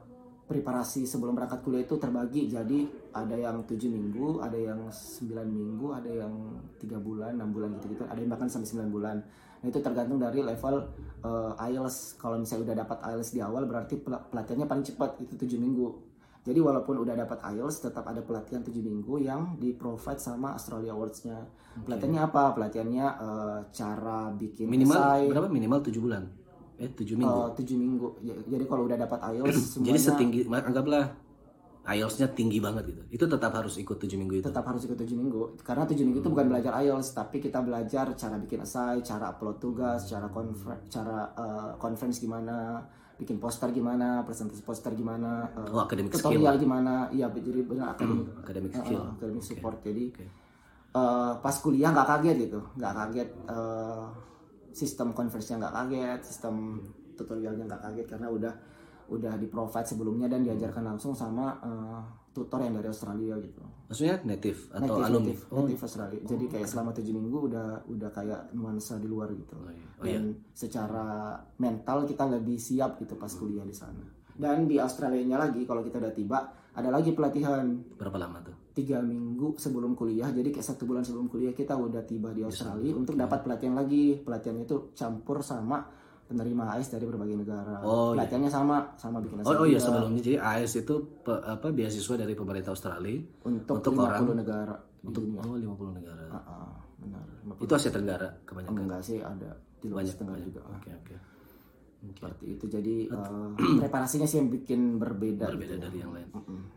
preparasi 0.49 1.05
sebelum 1.05 1.37
berangkat 1.37 1.61
kuliah 1.61 1.83
itu 1.85 1.95
terbagi. 1.99 2.49
Jadi 2.49 2.79
ada 3.13 3.35
yang 3.35 3.61
tujuh 3.63 3.87
minggu 3.87 4.37
ada 4.39 4.55
yang 4.55 4.79
9 4.89 5.23
minggu 5.45 5.87
ada 5.89 6.09
yang 6.09 6.33
tiga 6.75 6.97
bulan 6.97 7.37
enam 7.37 7.49
bulan 7.49 7.77
gitu 7.77 7.93
gitu 7.93 8.03
ada 8.03 8.17
yang 8.17 8.27
bahkan 8.27 8.47
sampai 8.47 8.67
9 8.67 8.89
bulan. 8.89 9.21
Nah 9.59 9.67
itu 9.67 9.79
tergantung 9.79 10.17
dari 10.17 10.41
level 10.41 10.75
eh, 11.21 11.51
IELTS 11.63 12.17
kalau 12.17 12.35
misalnya 12.35 12.63
udah 12.65 12.77
dapat 12.79 12.97
IELTS 13.05 13.31
di 13.31 13.39
awal 13.39 13.63
berarti 13.63 13.95
pel- 13.95 14.25
pelatihannya 14.27 14.65
paling 14.65 14.83
cepat 14.83 15.09
itu 15.19 15.33
tujuh 15.37 15.55
minggu. 15.55 15.87
Jadi 16.43 16.59
walaupun 16.59 16.99
udah 16.99 17.15
dapat 17.15 17.39
IELTS 17.47 17.77
tetap 17.81 18.03
ada 18.03 18.19
pelatihan 18.19 18.59
tujuh 18.59 18.81
minggu 18.81 19.15
yang 19.17 19.55
di 19.55 19.71
provide 19.71 20.19
sama 20.19 20.51
Australia 20.51 20.91
Awards-nya. 20.91 21.47
Pelatihannya 21.79 22.21
apa? 22.21 22.51
Pelatihannya 22.51 23.05
eh, 23.07 23.57
cara 23.71 24.27
bikin 24.29 24.67
Minimal 24.67 24.97
esai 24.97 25.23
berapa? 25.25 25.47
Minimal 25.47 25.79
7 25.81 25.95
bulan. 25.97 26.23
Eh 26.75 26.89
7 26.89 27.15
minggu. 27.15 27.31
eh, 27.39 27.49
tujuh 27.55 27.77
minggu. 27.77 28.07
Ya- 28.19 28.41
jadi 28.49 28.65
kalau 28.65 28.83
udah 28.83 28.97
dapat 28.99 29.19
IELTS 29.23 29.47
Jadi 29.55 29.71
semuanya 29.71 30.01
setinggi 30.03 30.39
ma- 30.43 30.59
anggaplah 30.59 31.05
IELTS-nya 31.85 32.31
tinggi 32.31 32.57
banget 32.57 32.87
gitu. 32.87 33.01
Itu 33.11 33.25
tetap 33.27 33.51
harus 33.51 33.75
ikut 33.75 33.97
7 33.97 34.15
minggu 34.15 34.35
itu. 34.35 34.45
tetap 34.45 34.63
harus 34.63 34.81
ikut 34.81 34.95
tujuh 34.95 35.13
minggu 35.13 35.41
karena 35.59 35.83
tujuh 35.83 36.03
minggu 36.03 36.19
itu 36.19 36.29
bukan 36.29 36.47
belajar 36.47 36.71
IELTS 36.77 37.11
tapi 37.11 37.37
kita 37.37 37.59
belajar 37.59 38.11
cara 38.13 38.35
bikin 38.37 38.61
esai 38.61 38.99
cara 38.99 39.29
upload 39.29 39.57
tugas 39.57 40.05
cara 40.05 40.27
konfer 40.27 40.79
cara 40.87 41.17
eh, 41.29 41.71
conference 41.77 42.17
gimana 42.17 42.79
bikin 43.13 43.35
poster 43.37 43.69
gimana 43.69 44.21
presentasi 44.21 44.61
poster 44.61 44.91
gimana 44.91 45.43
eh, 45.49 45.69
Oh, 45.69 45.81
academic 45.81 46.11
skill. 46.11 46.33
tutorial 46.33 46.55
gimana 46.55 46.93
iya 47.09 47.27
jadi 47.27 47.61
benar 47.61 47.93
akademik 47.93 48.31
Academic 48.37 48.71
eh, 48.71 48.79
skill. 48.79 49.01
academic 49.11 49.43
support 49.43 49.77
jadi 49.79 50.03
Oke. 50.09 50.25
eh, 50.93 51.33
pas 51.35 51.55
kuliah 51.57 51.91
nggak 51.91 52.07
kaget 52.09 52.35
gitu 52.41 52.59
nggak 52.73 52.93
kaget 52.97 53.29
eh, 53.45 54.03
sistem 54.71 55.11
conference-nya 55.11 55.57
nggak 55.59 55.75
kaget 55.77 56.19
sistem 56.23 56.79
tutorialnya 57.13 57.67
nggak 57.67 57.81
kaget 57.83 58.07
karena 58.07 58.27
udah 58.27 58.53
udah 59.09 59.33
di 59.35 59.47
provide 59.47 59.87
sebelumnya 59.87 60.27
dan 60.29 60.43
diajarkan 60.43 60.83
langsung 60.83 61.11
sama 61.11 61.59
eh, 61.59 62.01
tutor 62.33 62.63
yang 62.63 62.73
dari 62.73 62.89
Australia 62.89 63.37
gitu 63.37 63.61
Maksudnya 63.93 64.25
native 64.25 64.59
atau 64.73 64.81
native, 64.81 65.05
alumni? 65.05 65.33
native, 65.37 65.41
native 65.53 65.81
Australia. 65.85 66.21
Jadi 66.25 66.45
kayak 66.49 66.65
selama 66.65 66.89
tujuh 66.97 67.13
minggu 67.13 67.37
udah 67.45 67.67
udah 67.93 68.09
kayak 68.09 68.41
nuansa 68.57 68.97
di 68.97 69.05
luar 69.05 69.29
gitu. 69.37 69.53
Oh, 69.53 69.69
iya. 69.69 69.85
Oh, 70.01 70.05
iya. 70.09 70.17
Dan 70.17 70.23
secara 70.49 71.37
mental 71.61 72.09
kita 72.09 72.25
lebih 72.25 72.57
siap 72.57 72.97
gitu 72.97 73.13
pas 73.21 73.29
kuliah 73.29 73.61
di 73.61 73.75
sana. 73.77 74.01
Dan 74.33 74.65
di 74.65 74.81
Australia-nya 74.81 75.37
lagi 75.37 75.61
kalau 75.69 75.85
kita 75.85 76.01
udah 76.01 76.09
tiba 76.09 76.39
ada 76.73 76.89
lagi 76.89 77.13
pelatihan 77.13 77.69
Berapa 77.93 78.17
lama 78.17 78.41
tuh? 78.41 78.73
tiga 78.73 78.97
minggu 79.05 79.53
sebelum 79.61 79.93
kuliah. 79.93 80.33
Jadi 80.33 80.49
kayak 80.49 80.65
satu 80.73 80.89
bulan 80.89 81.05
sebelum 81.05 81.29
kuliah 81.29 81.53
kita 81.53 81.77
udah 81.77 82.01
tiba 82.01 82.33
di 82.33 82.41
Australia 82.41 82.97
untuk 82.97 83.13
dapat 83.13 83.45
pelatihan 83.45 83.77
lagi. 83.77 84.17
Pelatihan 84.25 84.57
itu 84.57 84.89
campur 84.97 85.45
sama 85.45 85.85
penerima 86.25 86.63
AIS 86.71 86.89
dari 86.89 87.03
berbagai 87.03 87.35
negara. 87.35 87.79
Oh, 87.79 88.11
iya. 88.11 88.23
Pelatihannya 88.23 88.49
sama 88.49 88.77
sama 88.95 89.17
bikin 89.19 89.41
Oh, 89.41 89.53
oh 89.53 89.65
iya 89.65 89.77
sebelumnya 89.77 90.19
jadi 90.19 90.37
AS 90.39 90.73
itu 90.75 90.95
pe- 91.19 91.43
apa 91.43 91.67
beasiswa 91.69 92.15
dari 92.15 92.33
pemerintah 92.33 92.71
Australia 92.71 93.19
untuk, 93.43 93.75
untuk 93.77 93.91
50 93.93 94.01
orang- 94.01 94.35
negara 94.35 94.75
untuk 95.01 95.21
dunia. 95.21 95.39
oh 95.41 95.55
50 95.55 95.91
negara. 95.93 96.23
Ah, 96.29 96.39
ah, 96.41 96.73
benar. 96.97 97.23
50 97.43 97.61
Itu 97.61 97.73
Asia 97.73 97.91
Tenggara 97.91 98.27
kebanyakan. 98.43 98.79
enggak 98.79 99.01
sih 99.01 99.17
ada 99.17 99.49
di 99.77 99.87
luar 99.87 100.03
Tenggara 100.05 100.39
juga 100.39 100.61
Oke, 100.69 100.89
oke. 100.91 101.15
seperti 102.05 102.45
itu 102.51 102.65
jadi 102.67 102.95
eh, 103.07 103.47
preparasinya 103.79 104.23
sih 104.23 104.37
yang 104.37 104.49
bikin 104.49 104.97
berbeda 104.97 105.47
Berbeda 105.47 105.75
gitu. 105.75 105.83
dari 105.83 105.97
yang 105.99 106.11
lain. 106.11 106.27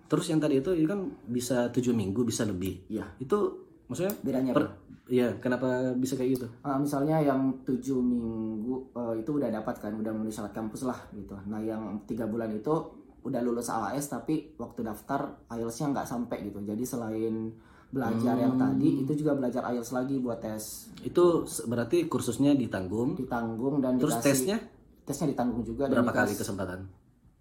Terus 0.07 0.27
yang 0.27 0.39
tadi 0.39 0.55
itu 0.57 0.71
itu 0.73 0.87
kan 0.87 1.01
bisa 1.25 1.67
7 1.69 1.83
minggu, 1.93 2.23
bisa 2.23 2.43
lebih. 2.43 2.87
Iya. 2.87 3.11
Itu 3.19 3.66
maksudnya 3.87 4.13
bedanya 4.21 4.53
per, 4.53 4.65
apa? 4.65 4.75
ya 5.07 5.29
kenapa 5.37 5.67
bisa 5.95 6.15
kayak 6.15 6.31
gitu? 6.35 6.47
Ah, 6.61 6.75
misalnya 6.77 7.21
yang 7.21 7.39
tujuh 7.63 7.97
minggu 7.97 8.75
eh, 8.93 9.15
itu 9.17 9.31
udah 9.33 9.49
dapat 9.49 9.75
kan 9.77 9.93
udah 9.93 10.11
memenuhi 10.11 10.31
syarat 10.31 10.51
kampus 10.51 10.83
lah 10.83 10.99
gitu 11.13 11.39
nah 11.45 11.59
yang 11.59 11.81
tiga 12.05 12.25
bulan 12.25 12.51
itu 12.51 12.75
udah 13.23 13.41
lulus 13.41 13.67
AAS 13.69 14.07
tapi 14.09 14.55
waktu 14.57 14.83
daftar 14.83 15.19
IELTS-nya 15.49 15.91
nggak 15.93 16.07
sampai 16.07 16.45
gitu 16.45 16.59
jadi 16.61 16.83
selain 16.83 17.51
belajar 17.89 18.35
yang 18.35 18.55
tadi 18.55 19.03
itu 19.03 19.13
juga 19.17 19.35
belajar 19.35 19.63
IELTS 19.65 19.91
lagi 19.93 20.19
buat 20.19 20.39
tes 20.39 20.91
Itu 21.01 21.43
berarti 21.65 22.07
kursusnya 22.07 22.53
ditanggung. 22.53 23.15
ditanggung 23.17 23.79
dan 23.79 23.95
Terus 23.97 24.15
dikasih 24.17 24.27
tesnya 24.29 24.59
tesnya 25.03 25.27
ditanggung 25.29 25.63
juga 25.63 25.87
dan 25.87 25.95
berapa 25.97 26.13
kali 26.13 26.23
dikasih- 26.29 26.39
kesempatan? 26.41 26.81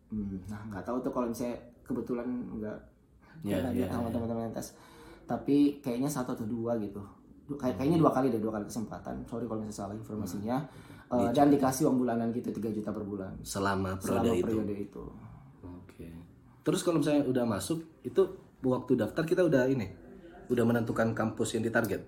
Hmm, 0.07 0.37
nah 0.45 0.61
nggak 0.67 0.85
tahu 0.85 0.97
tuh 1.01 1.09
kalau 1.09 1.27
misalnya 1.27 1.57
kebetulan 1.81 2.27
nggak 2.51 2.77
Ya, 3.41 3.57
nggak 3.59 3.73
ya, 3.73 3.77
lihat 3.83 3.89
sama 3.91 4.07
teman-teman 4.07 4.41
yang 4.43 4.53
tes 4.53 4.67
tapi 5.25 5.81
kayaknya 5.81 6.07
satu 6.07 6.33
atau 6.33 6.45
dua 6.45 6.77
gitu. 6.77 7.01
Kayak 7.57 7.77
kayaknya 7.77 7.97
dua 7.99 8.09
kali 8.09 8.29
deh 8.29 8.41
dua 8.41 8.53
kali 8.55 8.65
kesempatan. 8.65 9.21
Sorry 9.25 9.45
kalau 9.45 9.61
misalnya 9.61 9.77
salah 9.91 9.95
informasinya. 9.95 10.57
Eh, 11.05 11.29
dan 11.31 11.53
dikasih 11.53 11.85
uang 11.85 12.01
bulanan 12.01 12.33
gitu 12.33 12.49
3 12.49 12.73
juta 12.73 12.89
per 12.89 13.05
bulan. 13.05 13.37
Selama 13.45 13.93
periode 14.01 14.25
selama 14.25 14.33
itu. 14.33 14.45
periode 14.49 14.73
itu. 14.73 15.03
Oke. 15.61 16.07
Terus 16.61 16.81
kalau 16.81 16.97
misalnya 16.97 17.29
udah 17.29 17.45
masuk, 17.45 17.77
itu 18.01 18.21
waktu 18.65 18.97
daftar 18.97 19.21
kita 19.21 19.45
udah 19.45 19.69
ini, 19.69 19.85
udah 20.49 20.65
menentukan 20.65 21.13
kampus 21.13 21.53
yang 21.53 21.63
ditarget. 21.63 22.01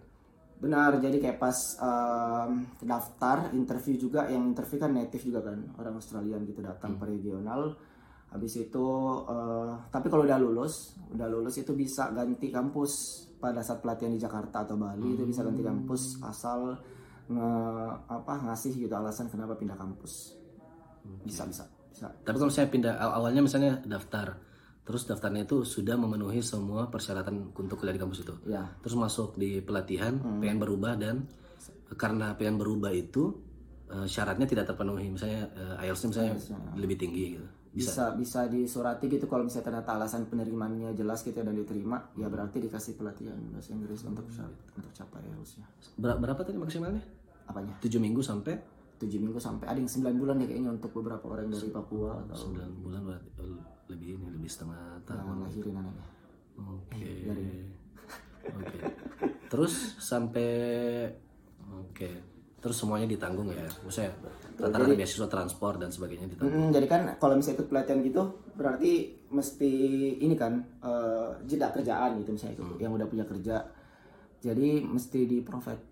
benar 0.57 0.97
jadi 0.97 1.21
kayak 1.21 1.37
pas 1.37 1.53
em, 1.77 2.65
daftar 2.81 3.53
interview 3.53 3.93
juga 3.93 4.25
yang 4.25 4.41
interview 4.49 4.81
kan 4.81 4.89
native 4.89 5.21
juga 5.21 5.45
kan 5.45 5.61
orang 5.77 6.01
Australian 6.01 6.49
gitu 6.49 6.65
datang 6.65 6.97
Hmm. 6.97 6.99
ke 6.99 7.13
regional 7.13 7.77
habis 8.27 8.53
itu 8.57 8.85
eh, 9.25 9.71
tapi 9.87 10.07
kalau 10.07 10.23
udah 10.23 10.37
lulus 10.37 10.73
udah 11.09 11.27
lulus 11.27 11.55
itu 11.55 11.71
bisa 11.71 12.11
ganti 12.11 12.47
kampus 12.47 12.91
pada 13.37 13.61
saat 13.61 13.79
pelatihan 13.79 14.09
di 14.09 14.17
Jakarta 14.17 14.61
atau 14.61 14.75
Bali 14.75 15.13
itu 15.13 15.23
bisa 15.23 15.41
ganti 15.41 15.61
Hmm. 15.61 15.71
kampus 15.73 16.19
asal 16.21 16.75
nge 17.27 17.49
apa 18.07 18.33
ngasih 18.41 18.71
gitu 18.77 18.93
alasan 18.93 19.27
kenapa 19.27 19.53
pindah 19.53 19.75
kampus 19.75 20.35
bisa 21.23 21.43
bisa 21.43 21.63
bisa 21.87 22.07
Tapi 22.19 22.35
kalau 22.35 22.47
misalnya 22.47 22.69
pindah 22.69 22.93
aw- 22.95 23.15
awalnya 23.15 23.41
misalnya 23.41 23.71
daftar, 23.81 24.37
terus 24.81 25.03
daftarnya 25.03 25.43
itu 25.43 25.63
sudah 25.63 25.95
memenuhi 25.95 26.39
semua 26.39 26.87
persyaratan 26.87 27.51
untuk 27.51 27.75
kuliah 27.75 27.91
di 27.91 27.99
kampus 27.99 28.21
itu. 28.21 28.35
ya 28.45 28.63
Terus 28.77 28.95
masuk 28.95 29.33
di 29.33 29.59
pelatihan, 29.59 30.13
pengen 30.37 30.55
berubah 30.57 30.93
dan 30.93 31.25
karena 31.93 32.31
pengen 32.33 32.55
berubah 32.55 32.91
itu 32.91 33.33
eh, 33.87 34.05
syaratnya 34.05 34.45
tidak 34.45 34.67
terpenuhi. 34.67 35.09
Misalnya 35.09 35.47
eh, 35.49 35.83
IELTS-nya 35.83 36.09
misalnya 36.11 36.33
lebih 36.75 36.97
tinggi 36.97 37.23
gitu. 37.33 37.47
Bisa 37.69 38.13
bisa 38.13 38.45
disurati 38.45 39.05
gitu 39.07 39.25
kalau 39.25 39.43
misalnya 39.43 39.69
ternyata 39.69 39.91
alasan 39.93 40.25
penerimaannya 40.25 40.93
jelas 40.93 41.21
gitu 41.21 41.37
dan 41.37 41.51
diterima 41.51 42.09
ya 42.13 42.25
berarti 42.27 42.57
dikasih 42.59 42.95
pelatihan 42.95 43.37
bahasa 43.51 43.73
Inggris 43.73 44.01
untuk 44.03 44.25
untuk 44.25 44.91
capai 44.91 45.21
harusnya 45.25 45.65
Ber- 45.95 46.17
berapa 46.17 46.41
tadi 46.41 46.57
maksimalnya? 46.57 47.03
apanya 47.45 47.73
7 47.79 47.95
minggu 47.97 48.19
sampai 48.19 48.59
tujuh 48.97 49.21
minggu 49.21 49.37
sampai 49.37 49.69
ada 49.69 49.77
yang 49.77 49.87
9 49.87 50.17
bulan 50.17 50.41
ya 50.41 50.47
kayaknya 50.49 50.71
untuk 50.73 50.91
beberapa 50.91 51.25
orang 51.29 51.47
dari 51.47 51.69
Papua 51.69 52.17
atau 52.25 52.49
9 52.49 52.81
bulan 52.81 53.01
berarti 53.05 53.29
eh, 53.39 53.61
lebih 53.87 54.07
ini 54.17 54.27
lebih 54.33 54.49
setengah 54.49 54.99
tahun. 55.05 55.45
lahirin 55.45 55.75
anaknya 55.77 56.07
Oke. 56.57 57.11
dari 57.23 57.47
Oke. 58.47 58.79
Terus 59.47 59.73
sampai 59.99 60.49
oke. 61.69 62.11
Terus 62.57 62.75
semuanya 62.75 63.05
ditanggung 63.05 63.47
ya. 63.53 63.65
Maksudnya 63.85 64.11
rata-rata 64.57 64.93
beasiswa 64.97 65.29
transport 65.29 65.77
dan 65.77 65.93
sebagainya 65.93 66.25
ditanggung. 66.33 66.67
Mm, 66.67 66.69
jadi 66.73 66.87
kan 66.89 67.01
kalau 67.21 67.37
misalnya 67.37 67.61
ikut 67.61 67.69
pelatihan 67.69 67.99
gitu 68.01 68.21
berarti 68.57 68.91
mesti 69.29 69.71
ini 70.17 70.33
kan 70.33 70.57
eh, 70.81 71.29
jeda 71.45 71.69
kerjaan 71.69 72.17
gitu 72.17 72.33
misalnya 72.33 72.57
ikut 72.57 72.81
yang 72.81 72.93
udah 72.97 73.05
punya 73.05 73.25
kerja 73.29 73.61
jadi 74.41 74.81
mesti 74.81 75.19
di 75.29 75.37
provide 75.45 75.83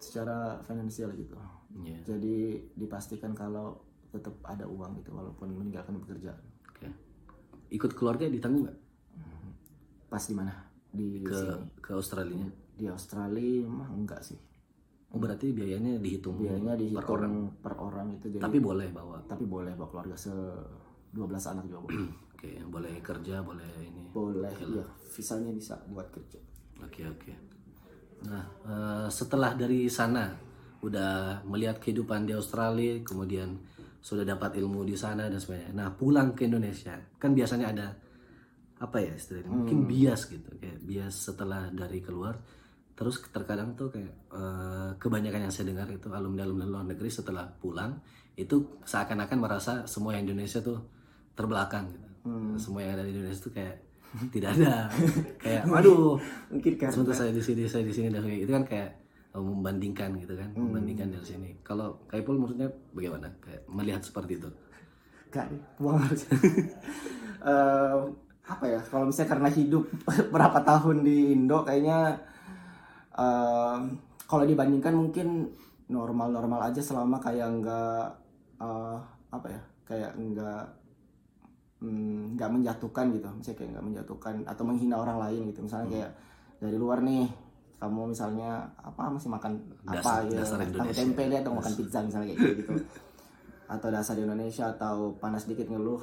secara 0.00 0.60
finansial 0.64 1.12
gitu 1.12 1.36
Iya. 1.74 1.98
jadi 2.06 2.62
dipastikan 2.78 3.34
kalau 3.34 3.82
tetap 4.14 4.38
ada 4.46 4.62
uang 4.62 5.02
gitu 5.02 5.10
walaupun 5.10 5.50
meninggalkan 5.58 5.98
pekerjaan 6.06 6.38
Oke. 6.70 6.86
Ikut 7.74 7.92
keluarga 7.98 8.30
ditanggung 8.30 8.70
nggak 8.70 8.78
pas 10.06 10.22
di 10.22 10.34
mana 10.38 10.54
di 10.94 11.26
ke 11.26 11.34
sini 11.34 11.58
ke 11.82 11.90
Australia? 11.90 12.46
di 12.78 12.86
Australia 12.86 13.66
mah 13.66 13.90
enggak 13.90 14.22
sih 14.22 14.38
Oh 15.14 15.20
berarti 15.20 15.46
biayanya 15.50 15.94
dihitung 15.96 16.36
biayanya 16.36 16.74
dihitung 16.74 16.98
per 16.98 17.06
orang. 17.08 17.34
per 17.62 17.74
orang 17.76 18.06
itu 18.12 18.26
jadi 18.28 18.42
Tapi 18.42 18.58
boleh 18.58 18.88
bawa. 18.90 19.16
tapi 19.24 19.44
boleh 19.46 19.70
bawa 19.72 19.88
keluarga 19.88 20.16
se 20.18 20.34
12 21.10 21.30
anak 21.30 21.64
juga 21.64 21.80
boleh 21.86 22.02
Oke, 22.34 22.50
boleh 22.66 22.94
kerja, 23.00 23.40
boleh 23.40 23.70
ini. 23.80 24.02
boleh 24.10 24.50
ya 24.50 24.82
visanya 25.08 25.48
bisa 25.48 25.78
buat 25.86 26.10
kerja 26.10 26.36
Oke 26.82 27.06
oke. 27.06 27.32
Nah 28.26 28.44
eh, 28.66 29.06
setelah 29.08 29.54
dari 29.54 29.86
sana 29.86 30.34
udah 30.80 31.40
melihat 31.44 31.78
kehidupan 31.78 32.26
di 32.26 32.34
Australia, 32.34 33.00
kemudian 33.00 33.56
sudah 33.98 34.20
dapat 34.20 34.58
ilmu 34.58 34.82
di 34.82 34.92
sana 34.92 35.30
dan 35.30 35.38
sebagainya. 35.38 35.72
Nah 35.72 35.88
pulang 35.90 36.34
ke 36.34 36.44
Indonesia 36.44 36.92
kan 37.16 37.32
biasanya 37.32 37.70
ada 37.70 37.88
apa 38.76 38.98
ya 38.98 39.14
istilahnya 39.14 39.48
mungkin 39.48 39.86
bias 39.86 40.28
gitu 40.28 40.50
kayak 40.58 40.82
bias 40.82 41.14
setelah 41.24 41.70
dari 41.70 42.02
keluar 42.02 42.36
terus 42.94 43.18
terkadang 43.30 43.74
tuh 43.74 43.90
kayak 43.90 44.14
eh, 44.30 44.90
kebanyakan 45.02 45.50
yang 45.50 45.52
saya 45.54 45.74
dengar 45.74 45.90
itu 45.90 46.06
alumni 46.14 46.46
alumni 46.46 46.66
luar 46.66 46.86
negeri 46.86 47.10
setelah 47.10 47.46
pulang 47.58 47.98
itu 48.34 48.82
seakan-akan 48.86 49.38
merasa 49.38 49.72
semua 49.86 50.14
yang 50.14 50.26
Indonesia 50.30 50.58
tuh 50.62 50.78
terbelakang 51.34 51.90
gitu. 51.90 52.08
Semua 52.56 52.80
yang 52.86 52.96
ada 52.98 53.04
di 53.04 53.12
Indonesia 53.14 53.42
tuh 53.42 53.54
kayak 53.54 53.76
tidak 54.34 54.58
ada. 54.58 54.90
Kayak 55.42 55.62
aduh 55.70 56.18
mungkin 56.50 56.72
kan 56.78 56.90
sebentar 56.90 57.14
saya 57.14 57.34
di 57.34 57.42
sini 57.42 57.66
saya 57.66 57.82
di 57.82 57.94
sini 57.94 58.08
dan 58.10 58.22
itu 58.30 58.50
kan 58.50 58.64
kayak 58.66 58.90
eh, 59.34 59.42
membandingkan 59.42 60.14
gitu 60.18 60.34
kan 60.38 60.50
membandingkan 60.54 61.10
dari 61.10 61.26
sini. 61.26 61.50
Kalau 61.66 62.06
Kaipul 62.06 62.38
maksudnya 62.38 62.70
bagaimana? 62.94 63.30
Kayak 63.42 63.62
melihat 63.66 64.02
seperti 64.02 64.38
itu? 64.38 64.50
Buang 65.82 65.98
harus. 65.98 66.22
Eh, 67.44 68.00
apa 68.48 68.64
ya? 68.64 68.80
Kalau 68.88 69.04
misalnya 69.04 69.36
karena 69.36 69.50
hidup 69.52 69.84
berapa 70.32 70.64
tahun 70.64 71.04
di 71.04 71.36
Indo, 71.36 71.60
kayaknya 71.60 72.16
eh, 73.14 73.78
kalau 74.24 74.44
dibandingkan 74.44 74.94
mungkin 74.94 75.50
normal-normal 75.90 76.72
aja 76.72 76.80
selama 76.80 77.20
kayak 77.20 77.48
nggak 77.62 78.04
eh, 78.60 78.96
apa 79.30 79.46
ya? 79.50 79.60
Kayak 79.84 80.10
nggak 80.16 80.64
mm, 81.84 82.38
menjatuhkan 82.38 83.12
gitu. 83.12 83.28
Misalnya 83.30 83.58
kayak 83.58 83.70
nggak 83.78 83.86
menjatuhkan 83.86 84.34
atau 84.48 84.62
menghina 84.66 84.96
orang 84.98 85.18
lain 85.20 85.52
gitu. 85.52 85.64
Misalnya 85.64 85.88
kayak 85.90 86.10
dari 86.62 86.76
luar 86.78 87.04
nih 87.04 87.28
kamu 87.84 88.16
misalnya 88.16 88.64
apa 88.80 89.12
masih 89.12 89.28
makan 89.28 89.60
Dasar- 89.84 90.24
apa 90.24 90.32
ya 90.32 90.40
dasar 90.40 90.58
tempe 90.96 91.22
deh 91.28 91.38
atau 91.44 91.52
makan 91.52 91.72
pizza 91.76 92.00
misalnya 92.00 92.32
kayak 92.32 92.64
gitu 92.64 92.72
atau 93.68 93.88
dasar 93.92 94.14
di 94.16 94.22
Indonesia 94.24 94.72
atau 94.72 95.12
panas 95.20 95.44
dikit 95.44 95.68
ngeluh 95.68 96.00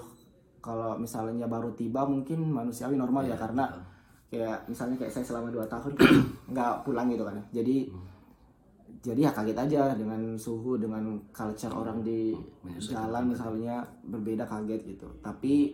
kalau 0.62 0.97
misalnya 1.02 1.50
baru 1.50 1.74
tiba 1.74 2.06
mungkin 2.06 2.45
manusiawi 2.45 2.97
normal 2.97 3.26
ya 3.26 3.34
karena 3.34 3.69
kayak 4.31 4.63
misalnya 4.65 4.95
kayak 4.95 5.11
saya 5.11 5.25
selama 5.25 5.51
dua 5.51 5.67
tahun 5.67 5.91
kan 5.93 6.07
nggak 6.51 6.73
pulang 6.81 7.07
gitu 7.07 7.23
kan 7.23 7.37
jadi 7.51 7.77
jadi 9.01 9.19
ya 9.19 9.31
kaget 9.31 9.57
aja 9.59 9.81
dengan 9.93 10.21
suhu 10.35 10.77
dengan 10.77 11.03
culture 11.29 11.73
orang 11.73 11.99
di 12.01 12.31
jalan 12.93 13.23
misalnya 13.27 13.75
berbeda 14.03 14.45
kaget 14.45 14.81
gitu 14.87 15.07
tapi 15.19 15.73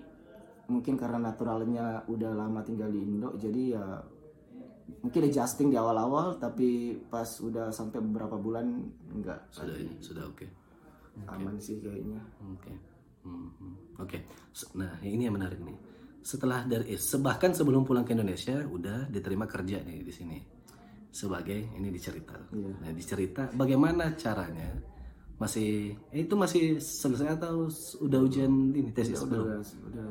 mungkin 0.67 0.95
karena 0.95 1.19
naturalnya 1.21 1.85
udah 2.05 2.33
lama 2.33 2.59
tinggal 2.59 2.87
di 2.87 2.99
Indo 2.99 3.35
jadi 3.35 3.63
ya 3.73 3.85
mungkin 4.99 5.21
adjusting 5.23 5.67
di 5.67 5.77
awal-awal 5.77 6.35
tapi 6.37 6.69
pas 7.05 7.27
udah 7.39 7.69
sampai 7.69 7.99
beberapa 7.99 8.35
bulan 8.35 8.65
enggak 9.11 9.39
sudah 9.51 9.75
ini 9.75 9.93
sudah 9.99 10.23
oke 10.23 10.47
aman 11.27 11.55
sih 11.57 11.77
kayaknya 11.77 12.21
Oke. 12.47 12.71
Hmm, 13.27 13.49
hmm. 13.59 13.75
Oke. 13.99 14.23
Se- 14.53 14.71
Nah, 14.71 14.87
ini 15.03 15.27
yang 15.27 15.35
menarik 15.35 15.59
nih. 15.59 15.75
Setelah 16.27 16.67
dari 16.67 16.91
eh, 16.91 16.99
bahkan 17.23 17.55
sebelum 17.55 17.87
pulang 17.87 18.03
ke 18.03 18.11
Indonesia 18.11 18.59
udah 18.59 19.07
diterima 19.07 19.47
kerja 19.47 19.79
nih 19.79 20.03
di 20.03 20.11
sini. 20.11 20.37
Sebagai 21.07 21.55
ini 21.71 21.87
dicerita. 21.87 22.35
Iya. 22.51 22.71
Nah, 22.83 22.91
dicerita 22.91 23.47
bagaimana 23.55 24.11
caranya? 24.19 24.75
Masih 25.39 25.95
eh, 26.11 26.27
itu 26.27 26.35
masih 26.35 26.83
selesai 26.83 27.39
atau 27.39 27.71
udah 28.03 28.19
ujian 28.19 28.51
ini 28.75 28.91
tesis 28.91 29.23
udah 29.23 29.29
belum? 29.31 29.45
udah 29.47 29.57
udah, 29.87 30.09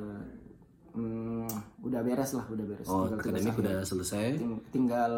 hmm, 0.97 1.49
udah 1.85 2.01
beres 2.01 2.33
lah 2.33 2.47
udah 2.49 2.65
beres 2.65 2.87
Oh, 2.89 3.05
tinggal 3.05 3.21
akademik 3.21 3.55
udah 3.61 3.77
selesai. 3.85 4.27
Ting- 4.41 4.63
tinggal 4.73 5.13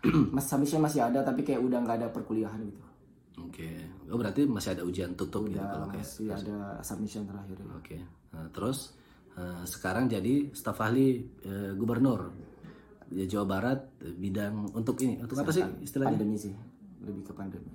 mas 0.34 0.48
submission 0.48 0.80
masih 0.80 1.04
ada 1.04 1.20
tapi 1.20 1.44
kayak 1.44 1.60
udah 1.60 1.78
nggak 1.84 1.96
ada 2.00 2.08
perkuliahan 2.08 2.64
gitu 2.64 2.80
Oke. 3.40 3.68
Oh, 4.08 4.16
berarti 4.16 4.44
masih 4.44 4.72
ada 4.72 4.82
ujian 4.84 5.12
tutup 5.12 5.48
gitu 5.48 5.58
udah 5.58 5.68
kalau 5.68 5.86
kayak. 5.90 6.04
masih 6.04 6.26
ada 6.28 6.58
submission 6.80 7.22
terakhir. 7.24 7.56
Oke. 7.72 7.96
Nah, 8.30 8.46
terus 8.52 8.96
sekarang 9.64 10.08
jadi 10.10 10.50
staf 10.54 10.80
ahli 10.80 11.20
eh, 11.44 11.72
gubernur 11.76 12.30
ya, 13.12 13.24
Jawa 13.26 13.46
Barat 13.46 13.80
eh, 14.02 14.14
bidang 14.14 14.74
untuk 14.74 14.96
ini 15.02 15.20
untuk 15.20 15.38
apa 15.38 15.52
sih 15.52 15.64
istilahnya? 15.82 16.16
pandemi 16.16 16.36
sih 16.38 16.54
lebih 17.00 17.24
ke 17.26 17.32
pandemi 17.34 17.72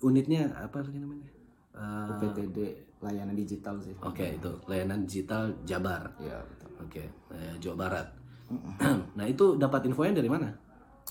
Unitnya 0.00 0.48
apa 0.56 0.80
lagi 0.80 0.96
namanya? 0.96 1.28
Eh, 1.76 2.08
PTD 2.24 2.58
layanan 3.04 3.36
digital 3.36 3.76
sih 3.84 3.92
Oke 4.00 4.40
itu 4.40 4.50
layanan 4.64 5.04
digital 5.04 5.52
Jabar. 5.68 6.16
ya 6.20 6.40
Oke 6.80 7.04
eh, 7.36 7.54
Jawa 7.60 7.76
Barat. 7.88 8.06
nah 9.18 9.26
itu 9.28 9.54
dapat 9.60 9.86
infonya 9.86 10.18
dari 10.18 10.30
mana? 10.32 10.48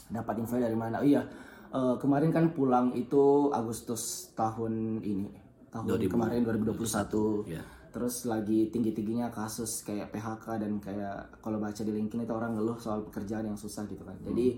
dapat 0.09 0.41
info 0.41 0.57
dari 0.57 0.73
mana 0.73 1.01
oh 1.01 1.07
iya 1.07 1.21
eh, 1.69 1.95
kemarin 2.01 2.33
kan 2.33 2.49
pulang 2.51 2.91
itu 2.97 3.53
Agustus 3.53 4.33
tahun 4.33 5.05
ini 5.05 5.29
tahun 5.69 6.09
kemarin 6.09 6.41
2021 6.43 7.45
Ya. 7.45 7.61
Terus 7.89 8.25
lagi 8.25 8.69
tinggi 8.69 8.93
tingginya 8.93 9.29
kasus 9.29 9.81
kayak 9.81 10.13
PHK 10.13 10.45
dan 10.61 10.77
kayak 10.77 11.41
kalau 11.41 11.57
baca 11.57 11.81
di 11.81 11.89
LinkedIn 11.89 12.25
itu 12.25 12.33
orang 12.33 12.53
ngeluh 12.53 12.77
soal 12.77 13.01
pekerjaan 13.05 13.49
yang 13.49 13.57
susah 13.57 13.85
gitu 13.89 14.05
kan. 14.05 14.17
Jadi 14.21 14.57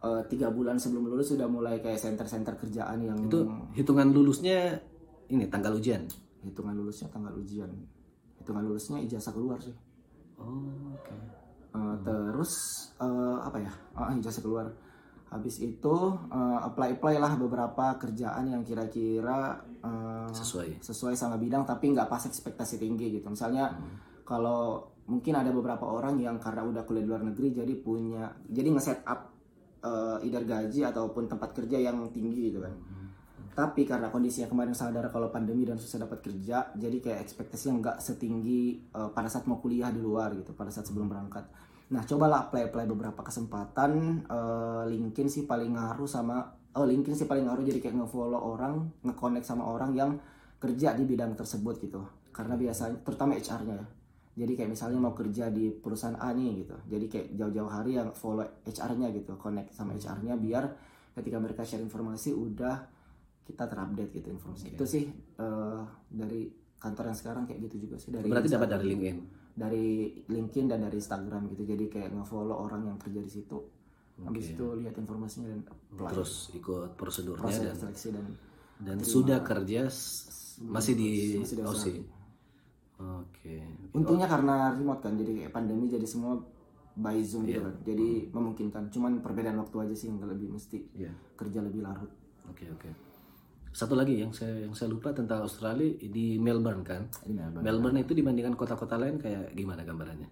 eh, 0.00 0.22
tiga 0.28 0.52
bulan 0.52 0.76
sebelum 0.76 1.08
lulus 1.08 1.32
sudah 1.32 1.48
mulai 1.48 1.80
kayak 1.80 2.00
center-center 2.00 2.56
kerjaan 2.56 3.00
yang 3.00 3.18
Itu 3.28 3.48
hitungan 3.76 4.12
lulusnya 4.12 4.80
ini 5.28 5.46
tanggal 5.48 5.76
ujian. 5.76 6.04
hitungan 6.40 6.72
lulusnya 6.72 7.12
tanggal 7.12 7.36
ujian. 7.36 7.68
Hitungan 8.40 8.64
lulusnya 8.64 8.96
ijazah 9.04 9.32
keluar 9.36 9.60
sih. 9.60 9.76
Oh, 10.40 10.96
oke. 10.96 11.16
Eh, 11.70 11.96
terus 12.00 12.52
eh, 12.96 13.38
apa 13.44 13.60
ya? 13.60 13.72
Ah, 13.92 14.12
ijazah 14.16 14.40
keluar 14.40 14.72
habis 15.30 15.62
itu 15.62 15.96
apply 16.66 16.98
apply 16.98 17.22
lah 17.22 17.38
beberapa 17.38 17.94
kerjaan 18.02 18.50
yang 18.50 18.66
kira-kira 18.66 19.62
eh, 19.78 20.30
Sesuai. 20.34 20.82
sesuai 20.82 21.14
sama 21.14 21.38
bidang 21.38 21.62
tapi 21.62 21.94
nggak 21.94 22.10
pas 22.10 22.26
ekspektasi 22.26 22.82
tinggi 22.82 23.14
gitu. 23.18 23.30
Misalnya 23.30 23.70
kalau 24.26 24.90
mungkin 25.06 25.34
ada 25.38 25.50
beberapa 25.54 25.86
orang 25.86 26.18
yang 26.18 26.38
karena 26.42 26.62
udah 26.66 26.82
kuliah 26.86 27.02
di 27.02 27.10
luar 27.10 27.22
negeri 27.26 27.50
jadi 27.50 27.74
punya 27.82 28.30
jadi 28.46 28.68
nge-set 28.74 29.00
up 29.06 29.30
eh, 29.86 30.26
either 30.26 30.42
gaji 30.42 30.82
ataupun 30.82 31.30
tempat 31.30 31.50
kerja 31.54 31.78
yang 31.78 32.10
tinggi 32.10 32.50
gitu 32.50 32.58
kan. 32.66 32.74
Tapi 33.50 33.82
karena 33.86 34.10
kondisinya 34.10 34.46
kemarin 34.50 34.74
sadar 34.74 35.10
kalau 35.10 35.30
pandemi 35.30 35.66
dan 35.66 35.78
susah 35.78 36.06
dapat 36.06 36.22
kerja 36.26 36.74
jadi 36.74 36.98
kayak 36.98 37.22
ekspektasinya 37.22 37.78
nggak 37.78 37.96
setinggi 38.02 38.62
eh, 38.90 39.10
pada 39.14 39.30
saat 39.30 39.46
mau 39.46 39.62
kuliah 39.62 39.94
di 39.94 40.02
luar 40.02 40.34
gitu 40.34 40.58
pada 40.58 40.74
saat 40.74 40.90
sebelum 40.90 41.06
berangkat 41.06 41.46
nah 41.90 42.06
cobalah 42.06 42.46
apply 42.46 42.70
apply 42.70 42.86
beberapa 42.86 43.20
kesempatan 43.26 44.22
eh, 44.30 44.82
LinkedIn 44.86 45.26
sih 45.26 45.42
paling 45.46 45.74
ngaruh 45.74 46.06
sama 46.06 46.60
oh 46.78 46.86
LinkedIn 46.86 47.18
sih 47.18 47.26
paling 47.26 47.50
ngaruh 47.50 47.66
jadi 47.66 47.82
kayak 47.82 47.98
ngefollow 47.98 48.38
orang 48.38 48.94
ngeconnect 49.02 49.42
sama 49.42 49.66
orang 49.66 49.90
yang 49.98 50.10
kerja 50.60 50.92
di 50.94 51.04
bidang 51.08 51.34
tersebut 51.34 51.80
gitu. 51.80 52.04
Karena 52.30 52.54
biasanya 52.54 53.00
terutama 53.02 53.34
HR-nya 53.34 53.74
ya. 53.80 53.86
Jadi 54.44 54.52
kayak 54.54 54.70
misalnya 54.70 54.98
mau 55.02 55.16
kerja 55.16 55.50
di 55.50 55.74
perusahaan 55.74 56.14
A 56.20 56.30
nih 56.30 56.62
gitu. 56.62 56.76
Jadi 56.86 57.06
kayak 57.10 57.26
jauh-jauh 57.34 57.72
hari 57.72 57.98
yang 57.98 58.14
follow 58.14 58.46
HR-nya 58.62 59.10
gitu 59.10 59.34
connect 59.40 59.74
sama 59.74 59.96
HR-nya 59.98 60.38
biar 60.38 60.64
ketika 61.16 61.42
mereka 61.42 61.66
share 61.66 61.82
informasi 61.82 62.30
udah 62.30 62.86
kita 63.42 63.66
terupdate 63.66 64.12
gitu 64.14 64.28
informasi. 64.30 64.78
Itu 64.78 64.86
sih 64.86 65.10
eh, 65.40 65.80
dari 66.12 66.46
kantor 66.78 67.12
yang 67.12 67.18
sekarang 67.18 67.44
kayak 67.50 67.60
gitu 67.66 67.90
juga 67.90 67.96
sih 67.98 68.14
dari 68.14 68.30
Berarti 68.30 68.48
dapat 68.52 68.68
dari 68.70 68.84
LinkedIn. 68.94 69.18
Dari 69.60 69.86
LinkedIn 70.24 70.72
dan 70.72 70.80
dari 70.80 70.96
Instagram 70.96 71.52
gitu 71.52 71.68
jadi 71.68 71.84
kayak 71.86 72.10
ngefollow 72.16 72.56
orang 72.56 72.88
yang 72.88 72.96
kerja 72.96 73.20
di 73.20 73.28
situ 73.28 73.60
habis 74.20 74.52
itu 74.52 74.64
lihat 74.76 74.96
informasinya 74.96 75.48
dan 75.48 75.60
apply 75.64 76.12
Terus 76.12 76.32
ikut 76.52 76.96
prosedurnya 76.96 77.40
proses 77.44 77.64
dan 77.64 77.76
seleksi 77.76 78.08
dan 78.12 78.26
dan 78.80 78.96
sudah 79.04 79.38
kerja 79.44 79.92
masih 80.64 80.92
di 80.96 81.36
masih 81.36 81.56
di 81.56 81.62
Aussie. 81.64 82.00
Oke. 83.00 83.56
untungnya 83.96 84.28
karena 84.28 84.76
remote 84.76 85.00
kan 85.00 85.16
jadi 85.16 85.32
kayak 85.44 85.52
pandemi 85.52 85.88
jadi 85.88 86.04
semua 86.04 86.36
by 86.96 87.16
zoom 87.24 87.48
Iya. 87.48 87.48
gitu 87.48 87.60
kan 87.64 87.74
jadi 87.80 88.08
memungkinkan 88.28 88.82
cuman 88.92 89.12
perbedaan 89.24 89.56
waktu 89.56 89.76
aja 89.88 89.94
sih 89.96 90.12
yang 90.12 90.20
lebih 90.20 90.52
mesti 90.52 90.84
Iya. 90.96 91.12
kerja 91.36 91.64
lebih 91.64 91.80
larut 91.80 92.12
Oke 92.48 92.68
oke. 92.68 93.09
Satu 93.70 93.94
lagi 93.94 94.18
yang 94.18 94.34
saya 94.34 94.66
yang 94.66 94.74
saya 94.74 94.90
lupa 94.90 95.14
tentang 95.14 95.46
Australia 95.46 95.94
di 95.98 96.36
Melbourne 96.42 96.82
kan. 96.82 97.06
di 97.22 97.34
Melbourne 97.34 97.62
Melbourne 97.62 97.98
itu 98.02 98.12
dibandingkan 98.18 98.54
kota-kota 98.58 98.98
lain 98.98 99.22
kayak 99.22 99.54
gimana 99.54 99.86
gambarannya? 99.86 100.28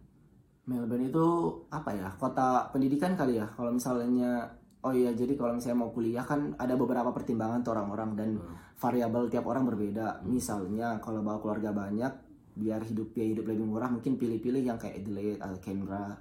Melbourne 0.69 1.07
itu 1.09 1.27
apa 1.73 1.91
ya 1.95 2.09
kota 2.19 2.69
pendidikan 2.75 3.17
kali 3.17 3.41
ya 3.41 3.47
kalau 3.57 3.73
misalnya 3.73 4.59
Oh 4.79 4.95
iya, 4.95 5.11
jadi 5.11 5.35
kalau 5.35 5.59
misalnya 5.59 5.83
mau 5.83 5.91
kuliah 5.91 6.23
kan 6.23 6.55
ada 6.55 6.79
beberapa 6.79 7.11
pertimbangan 7.11 7.67
tuh 7.67 7.75
orang-orang 7.75 8.15
dan 8.15 8.39
variabel 8.79 9.27
tiap 9.27 9.51
orang 9.51 9.67
berbeda. 9.67 10.23
Misalnya 10.23 11.03
kalau 11.03 11.19
bawa 11.19 11.43
keluarga 11.43 11.75
banyak, 11.75 12.13
biar 12.55 12.87
hidup 12.87 13.11
biaya 13.11 13.35
hidup 13.35 13.51
lebih 13.51 13.67
murah, 13.67 13.91
mungkin 13.91 14.15
pilih-pilih 14.15 14.63
yang 14.63 14.79
kayak 14.79 15.03
Adelaide 15.03 15.43
atau 15.43 15.59
Canberra 15.59 16.15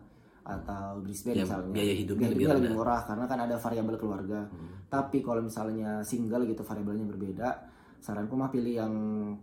atau 0.48 1.04
Brisbane 1.04 1.36
Ya, 1.36 1.44
misalnya. 1.44 1.76
biaya 1.76 1.94
hidupnya 1.94 2.32
Biaya 2.32 2.32
lebih 2.32 2.46
hidupnya 2.48 2.60
lebih 2.64 2.72
murah 2.80 3.02
karena 3.04 3.26
kan 3.28 3.40
ada 3.44 3.56
variabel 3.60 3.96
keluarga. 4.00 4.40
Tapi 4.88 5.18
kalau 5.20 5.44
misalnya 5.44 6.00
single 6.00 6.48
gitu 6.48 6.64
variabelnya 6.64 7.04
berbeda, 7.04 7.50
saranku 8.00 8.40
mah 8.40 8.48
pilih 8.48 8.80
yang 8.80 8.94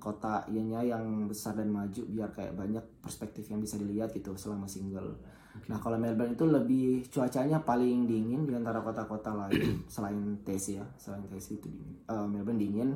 kota 0.00 0.40
ianya 0.48 0.80
yang 0.80 1.28
besar 1.28 1.52
dan 1.52 1.68
maju 1.68 2.02
biar 2.08 2.32
kayak 2.32 2.56
banyak 2.56 2.84
perspektif 3.04 3.44
yang 3.52 3.60
bisa 3.60 3.76
dilihat 3.76 4.16
gitu 4.16 4.32
selama 4.34 4.64
single. 4.64 5.12
Nah 5.68 5.78
kalau 5.78 6.00
Melbourne 6.00 6.34
itu 6.34 6.48
lebih 6.48 7.06
cuacanya 7.06 7.62
paling 7.62 8.08
dingin 8.08 8.42
di 8.42 8.56
antara 8.56 8.80
kota-kota 8.80 9.30
lain 9.36 9.84
selain 9.92 10.40
Tassie 10.42 10.80
ya, 10.80 10.86
selain 10.96 11.22
Tassie 11.28 11.60
itu 11.60 11.68
dingin. 11.68 11.94
Eh, 12.08 12.26
Melbourne 12.26 12.58
dingin, 12.58 12.88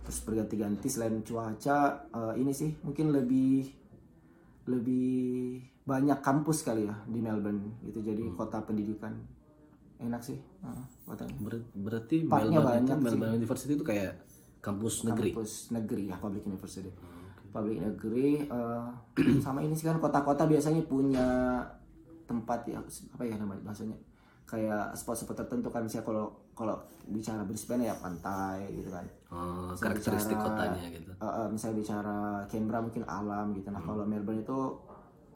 terus 0.00 0.22
berganti-ganti 0.22 0.86
selain 0.88 1.20
cuaca 1.20 2.06
eh, 2.08 2.34
ini 2.38 2.54
sih 2.54 2.70
mungkin 2.86 3.10
lebih 3.12 3.68
lebih 4.66 5.60
banyak 5.86 6.18
kampus 6.18 6.58
kali 6.60 6.84
ya 6.84 6.96
di 7.06 7.18
Melbourne 7.18 7.62
gitu 7.80 8.02
jadi 8.02 8.18
kota 8.34 8.58
pendidikan 8.60 9.14
enak 9.96 10.20
sih 10.20 10.34
uh, 10.60 10.82
kotanya. 11.04 11.38
Ber- 11.38 11.70
berarti 11.72 12.26
Melbourne 12.26 12.50
itu 12.50 12.60
banyak 12.60 12.96
sih. 12.98 13.04
Melbourne 13.06 13.34
University 13.36 13.72
itu 13.72 13.84
kayak 13.84 14.12
kampus 14.58 14.94
negeri. 15.04 15.30
kampus 15.30 15.52
negeri 15.70 16.04
ya 16.06 16.16
public 16.16 16.42
university 16.44 16.90
public 17.48 17.78
negeri 17.78 18.44
eh, 18.44 18.86
sama 19.40 19.62
ini 19.62 19.72
sih 19.72 19.86
kan 19.86 19.96
kota-kota 19.96 20.44
biasanya 20.44 20.82
punya 20.84 21.62
tempat 22.24 22.66
ya 22.66 22.82
apa 22.82 23.22
ya 23.22 23.38
namanya 23.38 23.62
bahasanya 23.62 23.94
kayak 24.42 24.90
spot-spot 24.92 25.34
tertentu 25.36 25.70
kan 25.70 25.80
misalnya 25.80 26.02
kalau 26.04 26.24
kalau 26.52 26.76
bicara 27.04 27.42
Brisbane 27.42 27.84
ya 27.84 27.94
pantai 27.94 28.66
gitu 28.72 28.90
kan 28.90 29.06
Oh, 29.26 29.70
Misalnya 29.70 29.82
karakteristik 29.90 30.34
bicara- 30.34 30.46
kotanya 30.48 30.84
gitu. 30.88 31.10
Eh, 31.12 31.26
eh, 31.26 31.46
misalnya 31.48 31.76
bicara 31.76 32.16
Canberra 32.44 32.78
mungkin 32.80 33.02
alam 33.04 33.46
gitu 33.52 33.68
nah 33.68 33.80
kalau 33.80 34.02
Melbourne 34.04 34.38
itu 34.40 34.58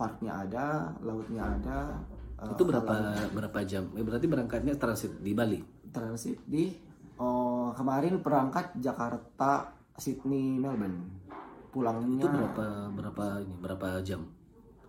parknya 0.01 0.33
ada 0.41 0.89
lautnya 1.05 1.45
ada 1.45 1.93
eh, 2.41 2.49
itu 2.49 2.63
berapa 2.65 2.95
berapa 3.37 3.59
jam? 3.69 3.85
Eh, 3.93 4.01
berarti 4.01 4.25
berangkatnya 4.25 4.73
transit 4.81 5.21
di 5.21 5.37
Bali. 5.37 5.61
transit 5.93 6.41
di 6.49 6.73
oh, 7.19 7.69
kemarin 7.77 8.25
berangkat 8.25 8.73
Jakarta 8.81 9.77
Sydney 9.95 10.57
Melbourne 10.57 11.05
pulangnya 11.69 12.25
Itu 12.25 12.31
berapa 12.33 12.67
berapa 12.91 13.25
ini 13.45 13.55
berapa 13.61 13.89
jam? 14.01 14.25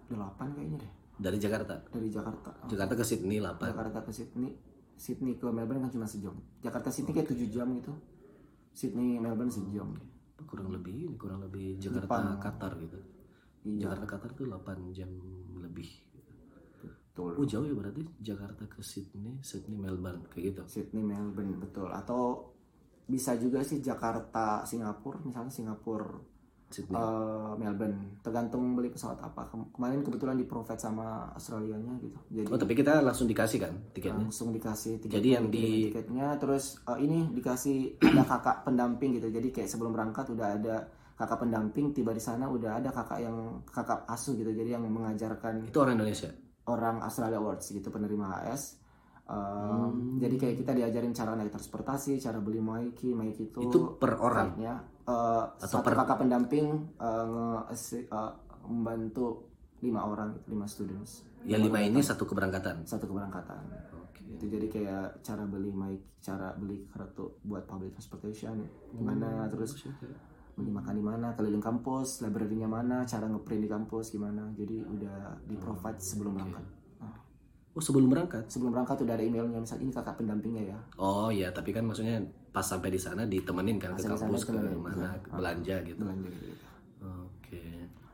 8 0.08 0.16
kayaknya 0.56 0.78
deh 0.80 0.92
Dari 1.20 1.38
Jakarta. 1.38 1.76
dari 1.90 2.08
Jakarta 2.08 2.50
Jakarta 2.66 2.94
ke 2.96 3.04
Sydney 3.04 3.38
8. 3.38 3.60
Jakarta 3.68 4.00
ke 4.02 4.12
Sydney 4.12 4.52
Sydney 4.96 5.36
ke 5.36 5.50
Melbourne 5.50 5.82
kan 5.82 5.92
cuma 5.92 6.06
sejam 6.06 6.34
Jakarta 6.62 6.88
Sydney 6.88 7.12
kayak 7.12 7.34
7 7.34 7.50
jam 7.50 7.68
gitu 7.76 7.92
Sydney 8.72 9.18
Melbourne 9.18 9.52
sejam 9.52 9.92
Kurang 10.42 10.74
lebih 10.74 11.06
ini 11.06 11.16
kurang 11.18 11.46
lebih 11.46 11.78
Jakarta 11.78 12.34
Qatar 12.38 12.74
gitu. 12.82 12.98
Iya 13.64 13.86
Jakarta 13.86 14.06
Qatar 14.10 14.32
tuh 14.34 14.46
8 14.46 14.58
jam 14.92 15.10
lebih. 15.56 15.90
betul 16.82 17.36
Oh 17.36 17.44
jauh 17.44 17.64
ya 17.64 17.74
berarti 17.74 18.02
Jakarta 18.20 18.64
ke 18.66 18.82
Sydney, 18.82 19.38
Sydney 19.42 19.76
Melbourne 19.76 20.26
kayak 20.28 20.44
gitu. 20.50 20.62
Sydney 20.66 21.04
Melbourne 21.04 21.58
betul 21.58 21.88
atau 21.88 22.50
bisa 23.04 23.36
juga 23.36 23.60
sih 23.62 23.78
Jakarta 23.80 24.64
Singapura 24.64 25.20
misalnya 25.22 25.52
Singapura 25.52 26.16
Sydney. 26.70 26.96
eh, 26.96 27.52
Melbourne 27.58 28.00
tergantung 28.22 28.64
beli 28.72 28.88
pesawat 28.88 29.20
apa 29.20 29.44
Kem- 29.46 29.68
kemarin 29.70 30.00
kebetulan 30.00 30.34
di 30.34 30.46
provide 30.46 30.80
sama 30.80 31.28
Australianya 31.30 32.00
gitu 32.00 32.16
jadi 32.32 32.48
Oh 32.48 32.56
tapi 32.56 32.72
kita 32.72 33.04
langsung 33.04 33.28
dikasih 33.28 33.60
kan 33.60 33.74
tiketnya? 33.92 34.24
langsung 34.24 34.50
dikasih 34.50 34.96
tiketnya 34.98 35.18
Jadi 35.18 35.30
yang 35.30 35.46
di- 35.52 35.92
tiketnya 35.92 36.40
terus 36.40 36.80
eh, 36.82 37.00
ini 37.02 37.28
dikasih 37.30 37.78
ada 38.08 38.24
kakak 38.24 38.64
pendamping 38.64 39.20
gitu 39.20 39.28
jadi 39.28 39.48
kayak 39.52 39.68
sebelum 39.68 39.92
berangkat 39.92 40.32
udah 40.32 40.48
ada 40.56 40.76
kakak 41.22 41.38
pendamping 41.40 41.92
tiba 41.92 42.10
di 42.10 42.20
sana 42.20 42.46
udah 42.46 42.72
ada 42.76 42.90
kakak 42.90 43.22
yang 43.22 43.38
kakak 43.64 44.02
asuh 44.06 44.34
gitu 44.34 44.50
jadi 44.50 44.76
yang 44.76 44.84
mengajarkan 44.84 45.64
Itu 45.64 45.78
orang 45.80 45.96
Indonesia. 45.96 46.34
orang 46.64 46.98
Australia 47.00 47.38
Awards 47.38 47.70
gitu 47.70 47.88
penerima 47.88 48.42
AS 48.44 48.82
Um, 49.24 49.40
Hmm. 49.40 50.20
jadi 50.20 50.36
kayak 50.36 50.56
kita 50.58 50.72
diajarin 50.74 51.16
cara 51.16 51.32
naik 51.34 51.50
transportasi 51.50 52.20
cara 52.20 52.38
beli 52.38 52.60
maiki 52.60 53.16
maiki 53.16 53.48
itu 53.48 53.64
Itu 53.64 53.96
per 53.96 54.20
orang. 54.20 54.60
flight-nya. 54.60 54.76
Eh, 55.02 55.44
satu 55.58 55.88
kakak 55.88 56.20
pendamping 56.20 56.68
nge- 57.00 57.64
eh, 58.04 58.32
membantu 58.62 59.48
lima 59.80 60.04
orang 60.04 60.36
lima 60.46 60.68
students 60.68 61.24
Yang 61.42 61.62
lima 61.64 61.80
ini 61.80 62.00
satu 62.00 62.24
keberangkatan. 62.24 62.84
satu 62.84 63.08
keberangkatan 63.08 63.62
Oke. 64.04 64.22
itu 64.32 64.46
jadi 64.46 64.68
kayak 64.68 65.06
cara 65.22 65.44
beli 65.44 65.72
mic 65.72 66.20
cara 66.20 66.52
beli 66.54 66.84
kartu 66.86 67.40
buat 67.42 67.64
public 67.64 67.96
transportation 67.96 68.68
gimana 68.92 69.48
terus 69.48 69.80
beli 70.54 70.72
makan 70.72 70.94
di 70.94 71.04
mana 71.04 71.28
keliling 71.34 71.60
kampus 71.60 72.22
library-nya 72.22 72.66
mana 72.66 73.04
cara 73.04 73.26
ngeprint 73.26 73.62
di 73.64 73.70
kampus 73.70 74.12
gimana. 74.12 74.52
Jadi 74.54 74.84
udah 74.84 75.18
di 75.46 75.56
provide 75.56 75.98
sebelum 75.98 76.36
berangkat. 76.36 76.66
Nah, 77.00 77.16
Oh 77.72 77.80
sebelum 77.80 78.12
berangkat? 78.12 78.44
sebelum 78.52 78.76
berangkat 78.76 79.00
udah 79.00 79.14
ada 79.16 79.24
emailnya. 79.24 79.58
Misal 79.58 79.80
ini 79.80 79.90
kakak 79.90 80.20
pendampingnya 80.20 80.76
ya. 80.76 80.80
Oh 81.00 81.32
iya, 81.32 81.50
tapi 81.50 81.72
kan 81.72 81.88
maksudnya 81.88 82.20
pas 82.52 82.68
sampai 82.68 82.92
di 82.92 83.00
sana 83.00 83.24
ditemenin 83.24 83.80
kan 83.80 83.96
ke 83.96 84.04
Pas 84.04 84.12
sana 84.12 84.20
kampus 84.28 84.44
ke 84.44 84.52
mana 84.52 85.16
ke 85.24 85.30
belanja 85.32 85.76
gitu. 85.88 86.00
belanja 86.04 86.30
gitu. 86.36 86.54
Oke. 87.02 87.64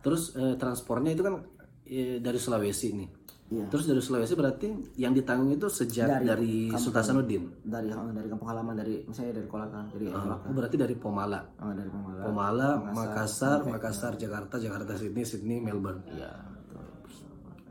Terus 0.05 0.37
eh, 0.37 0.55
transportnya 0.55 1.11
itu 1.17 1.25
kan 1.25 1.41
eh, 1.89 2.21
dari 2.21 2.37
Sulawesi 2.37 2.93
nih. 2.93 3.09
Iya. 3.47 3.63
Terus 3.67 3.87
dari 3.87 3.97
Sulawesi 3.97 4.35
berarti 4.35 4.67
yang 4.95 5.11
ditanggung 5.11 5.47
itu 5.49 5.67
sejak 5.67 6.03
Dari 6.09 6.25
dari, 6.25 6.53
Sultan 6.69 6.99
Hasanuddin. 6.99 7.43
dari 7.61 7.87
dari 7.87 8.27
kampung 8.27 8.43
halaman 8.45 8.75
dari 8.75 8.99
misalnya 9.01 9.39
dari 9.39 9.47
Kolaka 9.47 9.87
dari 9.87 10.05
Kolaka 10.05 10.43
Oh, 10.43 10.53
berarti 10.53 10.75
dari 10.75 10.95
Pomala. 10.95 11.39
Oh, 11.57 11.71
dari 11.71 11.87
Pemala 11.87 12.21
Pomala, 12.21 12.69
Makassar, 12.91 13.63
Makassar, 13.63 14.13
Jakarta, 14.15 14.55
Jakarta, 14.57 14.91
Sydney, 14.93 15.23
Sydney, 15.23 15.57
Melbourne. 15.57 16.03
iya 16.09 16.27
betul 16.43 16.83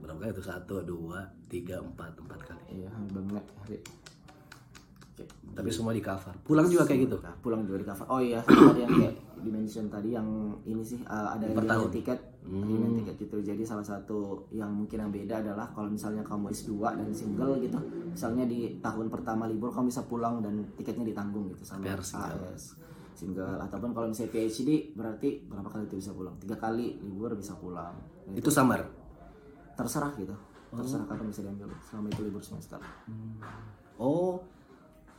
Berapa 0.01 0.19
kali 0.19 0.33
itu? 0.33 0.43
Satu, 0.43 0.75
dua, 0.81 1.19
tiga, 1.47 1.77
empat, 1.79 2.15
empat 2.17 2.41
kali. 2.43 2.62
iya 2.75 2.91
banget 3.11 3.45
Tapi 5.57 5.68
semua 5.72 5.96
di 5.96 6.05
cover. 6.05 6.35
Pulang 6.44 6.68
juga 6.68 6.85
kayak 6.85 7.00
gitu. 7.09 7.16
Pulang 7.40 7.64
juga 7.64 7.81
di 7.81 7.87
cover. 7.88 8.07
Oh 8.12 8.20
iya, 8.20 8.44
tadi 8.44 8.85
yang 8.85 8.92
kayak 8.92 9.14
dimention 9.40 9.87
tadi 9.88 10.09
yang 10.12 10.29
ini 10.68 10.83
sih 10.85 11.00
uh, 11.07 11.33
ada 11.33 11.48
yang 11.48 11.88
tiket, 11.88 12.18
hmm. 12.44 13.00
tiket 13.00 13.16
gitu. 13.24 13.37
Jadi 13.40 13.62
salah 13.64 13.87
satu 13.87 14.48
yang 14.52 14.68
mungkin 14.72 15.07
yang 15.07 15.12
beda 15.12 15.40
adalah 15.40 15.70
kalau 15.72 15.88
misalnya 15.88 16.20
kamu 16.24 16.52
S2 16.52 16.72
dan 16.96 17.09
single 17.12 17.57
gitu, 17.62 17.79
misalnya 18.12 18.44
di 18.44 18.76
tahun 18.85 19.07
pertama 19.09 19.48
libur 19.48 19.72
kamu 19.72 19.88
bisa 19.88 20.05
pulang 20.05 20.44
dan 20.44 20.61
tiketnya 20.76 21.09
ditanggung 21.09 21.48
gitu 21.52 21.64
sama. 21.64 21.88
AS 21.88 22.87
single 23.16 23.57
ataupun 23.64 23.96
kalau 23.96 24.07
misalnya 24.12 24.31
PhD 24.37 24.92
berarti 24.92 25.40
berapa 25.48 25.66
kali 25.72 25.88
itu 25.88 25.96
bisa 25.96 26.12
pulang? 26.12 26.37
Tiga 26.37 26.57
kali 26.61 27.00
libur 27.00 27.33
bisa 27.33 27.57
pulang. 27.57 27.96
Nah, 28.29 28.37
Itu 28.37 28.52
summer. 28.52 28.85
terserah 29.76 30.12
gitu. 30.16 30.33
Terserah 30.72 31.05
kapan 31.05 31.29
bisa 31.29 31.40
diambil 31.44 31.68
selama 31.85 32.09
itu 32.12 32.20
libur 32.24 32.40
semester. 32.44 32.81
Oh, 33.96 34.40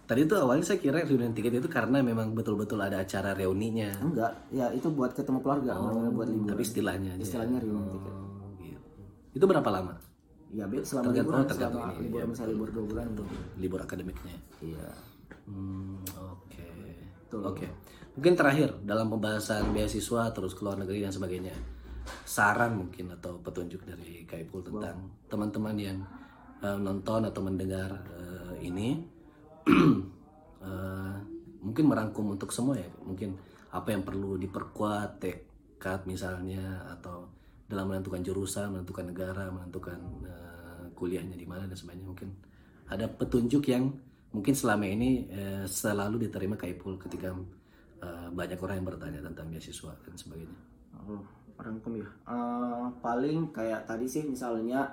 tadi 0.07 0.23
itu 0.23 0.33
awalnya 0.39 0.63
saya 0.63 0.79
kira 0.79 1.03
reunion 1.03 1.35
tiket 1.35 1.59
itu 1.59 1.67
karena 1.67 1.99
memang 1.99 2.31
betul-betul 2.31 2.79
ada 2.79 3.03
acara 3.03 3.35
reuninya. 3.35 3.91
Enggak, 3.99 4.31
ya 4.49 4.71
itu 4.71 4.87
buat 4.87 5.11
ketemu 5.11 5.43
keluarga, 5.43 5.75
benar-benar 5.75 6.11
buat 6.15 6.27
libur. 6.31 6.47
Tapi 6.55 6.61
istilahnya 6.63 7.09
aja. 7.19 7.23
Istilahnya 7.27 7.57
reunion 7.59 7.87
tiket. 7.91 8.13
Oh, 8.15 8.49
gitu. 8.63 8.79
Itu 9.35 9.45
berapa 9.45 9.67
lama? 9.67 9.93
Ya, 10.47 10.63
selama 10.63 11.11
Tergantung- 11.11 11.13
libur, 11.13 11.33
oh, 11.35 11.43
tergantung 11.43 11.81
selama 11.83 11.99
ini, 11.99 12.03
libur 12.07 12.19
misalnya 12.31 12.51
libur 12.55 12.69
dua 12.71 12.83
bulan 12.87 13.05
gitu. 13.11 13.23
Libur 13.59 13.79
akademiknya. 13.83 14.37
Iya. 14.63 14.87
Hmm, 15.43 15.99
oke. 16.15 16.65
Betul. 17.27 17.41
Oke. 17.43 17.67
Mungkin 18.15 18.33
terakhir 18.33 18.69
dalam 18.87 19.11
pembahasan 19.11 19.75
beasiswa 19.75 20.31
terus 20.31 20.55
ke 20.55 20.63
luar 20.63 20.79
negeri 20.79 21.03
dan 21.03 21.11
sebagainya. 21.11 21.53
Saran 22.23 22.79
mungkin 22.79 23.11
atau 23.11 23.35
petunjuk 23.43 23.83
dari 23.83 24.23
Kaipul 24.23 24.63
tentang 24.63 25.11
teman-teman 25.27 25.75
yang 25.75 25.99
eh, 26.63 26.79
nonton 26.79 27.27
atau 27.27 27.43
mendengar 27.43 27.91
eh, 28.15 28.63
ini 28.63 29.16
eh, 30.67 31.15
mungkin 31.61 31.85
merangkum 31.87 32.33
untuk 32.33 32.49
semua 32.55 32.79
ya. 32.79 32.87
Mungkin 33.03 33.35
apa 33.71 33.91
yang 33.91 34.01
perlu 34.07 34.39
diperkuat 34.39 35.19
tekad 35.19 36.07
misalnya 36.07 36.87
atau 36.97 37.27
dalam 37.67 37.91
menentukan 37.91 38.23
jurusan, 38.23 38.71
menentukan 38.71 39.11
negara, 39.11 39.51
menentukan 39.51 39.99
eh, 40.23 40.85
kuliahnya 40.95 41.35
di 41.35 41.45
mana 41.45 41.67
dan 41.67 41.77
sebagainya 41.77 42.07
mungkin 42.07 42.29
ada 42.87 43.05
petunjuk 43.11 43.67
yang 43.67 43.91
mungkin 44.31 44.55
selama 44.55 44.87
ini 44.87 45.27
eh, 45.27 45.63
selalu 45.67 46.27
diterima 46.27 46.55
Kaipul 46.55 46.95
ketika 46.97 47.35
eh, 48.01 48.27
banyak 48.31 48.59
orang 48.59 48.75
yang 48.79 48.87
bertanya 48.87 49.19
tentang 49.23 49.51
beasiswa 49.51 49.93
dan 50.03 50.15
sebagainya. 50.15 50.59
Oh, 51.03 51.23
rangkum 51.59 51.99
ya. 51.99 52.07
Eh, 52.07 52.87
paling 53.03 53.51
kayak 53.51 53.83
tadi 53.83 54.07
sih 54.07 54.23
misalnya 54.23 54.87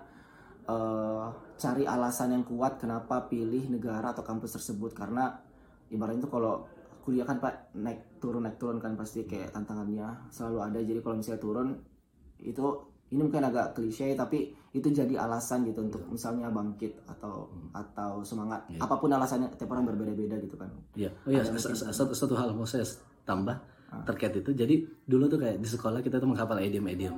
eh, 0.65 1.25
cari 1.55 1.85
alasan 1.85 2.33
yang 2.33 2.45
kuat 2.45 2.77
kenapa 2.77 3.25
pilih 3.25 3.69
negara 3.69 4.11
atau 4.11 4.21
kampus 4.21 4.55
tersebut 4.55 4.93
karena 4.93 5.37
ibaratnya 5.87 6.21
itu 6.21 6.29
kalau 6.29 6.65
kuliah 7.01 7.23
kan 7.23 7.37
pak 7.37 7.75
naik 7.75 8.17
turun 8.17 8.43
naik 8.43 8.57
turun 8.57 8.79
kan 8.79 8.95
pasti 8.95 9.23
kayak 9.23 9.53
tantangannya 9.53 10.09
selalu 10.29 10.59
ada 10.63 10.79
jadi 10.81 10.99
kalau 10.99 11.17
misalnya 11.17 11.37
turun 11.39 11.69
itu 12.39 12.65
ini 13.07 13.21
mungkin 13.21 13.45
agak 13.45 13.73
klise 13.73 14.11
tapi 14.15 14.49
itu 14.73 14.89
jadi 14.89 15.21
alasan 15.21 15.63
gitu 15.63 15.85
untuk 15.85 16.01
misalnya 16.09 16.49
bangkit 16.49 16.97
atau 17.07 17.47
atau 17.71 18.25
semangat 18.25 18.65
Iya. 18.67 18.81
apa 18.81 18.97
pun 18.97 19.07
alasannya 19.09 19.53
tiap 19.53 19.71
orang 19.71 19.87
berbeda-beda 19.87 20.35
gitu 20.39 20.57
kan 20.57 20.73
Iya, 20.95 21.13
oh 21.21 21.31
iya, 21.31 21.45
s- 21.45 21.61
satu, 21.87 22.11
satu 22.11 22.35
hal 22.35 22.51
mau 22.51 22.65
saya 22.65 22.83
tambah 23.23 23.55
Ah. 23.87 24.03
terkait 24.03 24.35
itu. 24.35 24.51
Jadi 24.51 24.75
dulu 25.05 25.29
tuh 25.29 25.39
kayak 25.39 25.61
di 25.61 25.69
sekolah 25.69 26.01
kita 26.01 26.19
tuh 26.19 26.27
menghafal 26.27 26.59
idiom-idiom, 26.59 27.15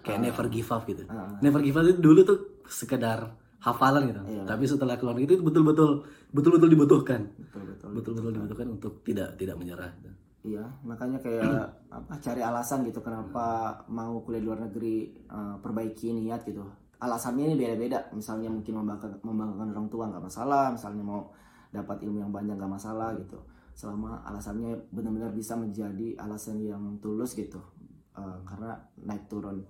kayak 0.00 0.22
never 0.22 0.46
give 0.48 0.70
up 0.70 0.86
gitu. 0.86 1.04
Ah. 1.04 1.28
Never 1.38 1.60
give 1.60 1.74
up 1.74 1.84
itu 1.84 2.00
dulu 2.00 2.24
tuh 2.24 2.38
sekedar 2.68 3.36
hafalan 3.64 4.12
gitu. 4.12 4.22
Iya. 4.28 4.44
Tapi 4.44 4.64
setelah 4.68 4.96
keluar 5.00 5.16
itu 5.16 5.40
betul-betul 5.40 6.04
betul-betul 6.36 6.68
dibutuhkan, 6.68 7.20
betul 7.40 7.62
betul 7.64 7.88
betul-betul 7.96 8.32
dibutuhkan 8.36 8.68
untuk 8.68 8.92
tidak 9.00 9.40
tidak 9.40 9.56
menyerah. 9.56 9.88
Iya, 10.44 10.64
makanya 10.84 11.16
kayak 11.24 11.64
apa 11.96 12.12
cari 12.20 12.44
alasan 12.44 12.84
gitu 12.84 13.00
kenapa 13.00 13.72
mau 13.88 14.20
kuliah 14.20 14.44
di 14.44 14.46
luar 14.46 14.60
negeri 14.68 15.08
eh, 15.16 15.56
perbaiki 15.64 16.12
niat 16.12 16.44
gitu. 16.44 16.60
Alasannya 17.00 17.52
ini 17.52 17.56
beda-beda. 17.56 18.12
Misalnya 18.12 18.52
mungkin 18.52 18.80
membanggakan, 18.80 19.24
membanggakan 19.24 19.68
orang 19.72 19.88
tua 19.88 20.04
nggak 20.12 20.24
masalah, 20.24 20.72
misalnya 20.72 21.04
mau 21.04 21.32
dapat 21.72 22.04
ilmu 22.04 22.20
yang 22.20 22.32
banyak 22.32 22.54
nggak 22.60 22.72
masalah 22.76 23.16
gitu. 23.16 23.40
Selama 23.74 24.22
alasannya 24.28 24.78
benar-benar 24.92 25.32
bisa 25.34 25.56
menjadi 25.56 26.14
alasan 26.20 26.60
yang 26.60 27.00
tulus 27.00 27.32
gitu. 27.32 27.58
Eh, 28.12 28.38
karena 28.44 28.76
naik 29.00 29.24
turun. 29.32 29.64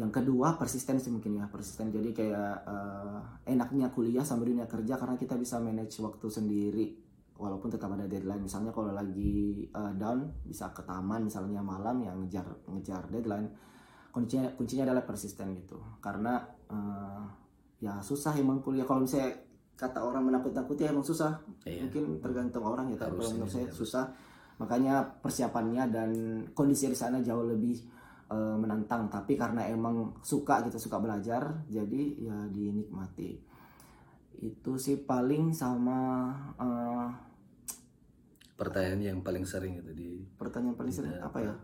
Yang 0.00 0.24
kedua 0.24 0.56
persistensi 0.56 1.12
mungkin 1.12 1.36
ya 1.36 1.44
persisten. 1.52 1.92
Jadi 1.92 2.16
kayak 2.16 2.54
eh, 2.64 3.18
enaknya 3.52 3.92
kuliah 3.92 4.24
sambil 4.24 4.48
dunia 4.48 4.64
kerja 4.64 4.96
karena 4.96 5.20
kita 5.20 5.36
bisa 5.36 5.60
manage 5.60 6.00
waktu 6.00 6.26
sendiri 6.32 6.86
walaupun 7.40 7.68
tetap 7.72 7.92
ada 7.92 8.08
deadline. 8.08 8.44
Misalnya 8.44 8.72
kalau 8.72 8.92
lagi 8.92 9.64
uh, 9.72 9.96
down 9.96 10.28
bisa 10.44 10.68
ke 10.76 10.84
taman 10.84 11.24
misalnya 11.24 11.64
malam 11.64 12.04
yang 12.04 12.20
ngejar 12.20 12.44
ngejar 12.68 13.08
deadline. 13.08 13.48
Kuncinya 14.12 14.52
kuncinya 14.56 14.92
adalah 14.92 15.08
persisten 15.08 15.56
gitu. 15.56 15.80
Karena 16.04 16.36
uh, 16.68 17.24
ya 17.80 18.04
susah 18.04 18.36
emang 18.36 18.60
kuliah. 18.60 18.84
Kalau 18.84 19.04
misalnya 19.04 19.32
kata 19.72 20.04
orang 20.04 20.28
menakut-nakuti 20.28 20.84
emang 20.84 21.00
susah. 21.00 21.40
Iya. 21.64 21.88
mungkin 21.88 22.20
tergantung 22.20 22.68
orang 22.68 22.92
ya 22.92 23.00
tapi 23.00 23.16
kalau 23.16 23.32
menurut 23.32 23.48
saya 23.48 23.68
susah. 23.72 24.04
Makanya 24.60 25.24
persiapannya 25.24 25.88
dan 25.88 26.10
kondisi 26.52 26.92
di 26.92 26.96
sana 26.96 27.24
jauh 27.24 27.48
lebih 27.48 27.99
uh, 28.30 28.56
menantang 28.56 29.10
tapi 29.10 29.34
karena 29.34 29.66
emang 29.66 30.14
suka 30.24 30.62
gitu 30.64 30.78
suka 30.78 31.02
belajar 31.02 31.66
jadi 31.66 32.02
ya 32.16 32.38
dinikmati 32.48 33.36
itu 34.40 34.72
sih 34.80 35.04
paling 35.04 35.52
sama 35.52 36.32
uh, 36.56 37.10
Pertanyaan 38.60 39.00
yang 39.00 39.18
paling 39.24 39.48
sering 39.48 39.80
itu 39.80 39.88
di 39.96 40.20
pertanyaan 40.36 40.76
paling 40.76 40.92
sering 40.92 41.16
apa 41.16 41.40
ya. 41.40 41.56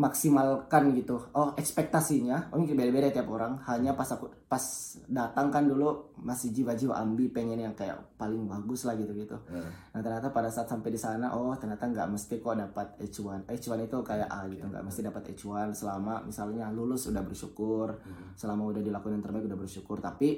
Maksimalkan 0.00 0.96
gitu. 0.96 1.20
Oh 1.36 1.52
ekspektasinya 1.52 2.48
oh 2.50 2.56
mungkin 2.56 2.80
beda-beda 2.80 3.12
tiap 3.12 3.28
orang. 3.28 3.60
Hanya 3.68 3.92
pas 3.92 4.08
aku 4.08 4.32
pas 4.48 4.64
datang 5.06 5.52
kan 5.52 5.68
dulu 5.68 6.16
masih 6.24 6.50
jiwa-jiwa 6.56 6.96
ambi 6.96 7.28
pengen 7.28 7.60
yang 7.60 7.76
kayak 7.76 8.00
paling 8.16 8.48
bagus 8.50 8.82
lah 8.82 8.98
gitu 8.98 9.14
gitu 9.14 9.38
eh, 9.54 9.62
nah 9.94 10.02
ternyata 10.02 10.34
pada 10.34 10.50
saat 10.50 10.66
sampai 10.66 10.90
di 10.90 10.98
sana 10.98 11.32
oh 11.38 11.54
ternyata 11.54 11.86
nggak 11.86 12.10
mesti 12.10 12.42
kok 12.42 12.58
dapat 12.58 12.98
H1 12.98 13.46
H1 13.46 13.78
itu 13.86 13.98
kayak 14.02 14.26
A 14.26 14.50
gitu 14.50 14.66
nggak 14.66 14.82
mesti 14.82 15.00
dapat 15.06 15.22
H1 15.32 15.70
selama 15.78 16.26
misalnya 16.26 16.66
lulus 16.74 17.06
udah 17.06 17.22
bersyukur 17.22 17.94
selama 18.34 18.72
udah 18.72 18.82
dilakukan 18.82 19.20
yang 19.20 19.24
terbaik 19.24 19.44
udah 19.46 19.60
bersyukur. 19.60 19.98
Tapi 20.00 20.28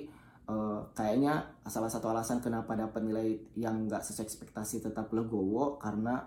eh, 0.48 0.80
kayaknya 0.94 1.62
salah 1.66 1.90
satu 1.90 2.10
alasan 2.10 2.42
kenapa 2.42 2.74
dapat 2.74 3.00
nilai 3.04 3.54
yang 3.54 3.86
nggak 3.86 4.02
sesuai 4.02 4.26
ekspektasi 4.26 4.82
tetap 4.82 5.10
legowo 5.14 5.78
karena 5.78 6.26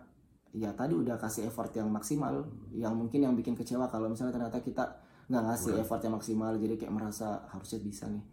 ya 0.56 0.72
tadi 0.72 0.96
udah 0.96 1.20
kasih 1.20 1.52
effort 1.52 1.76
yang 1.76 1.92
maksimal 1.92 2.48
yang 2.72 2.96
mungkin 2.96 3.28
yang 3.28 3.36
bikin 3.36 3.60
kecewa 3.60 3.92
kalau 3.92 4.08
misalnya 4.08 4.40
ternyata 4.40 4.64
kita 4.64 4.84
nggak 5.28 5.44
ngasih 5.52 5.74
effort 5.82 6.02
yang 6.06 6.16
maksimal 6.16 6.54
jadi 6.56 6.74
kayak 6.80 6.94
merasa 6.96 7.44
harusnya 7.52 7.80
bisa 7.84 8.06
nih. 8.08 8.24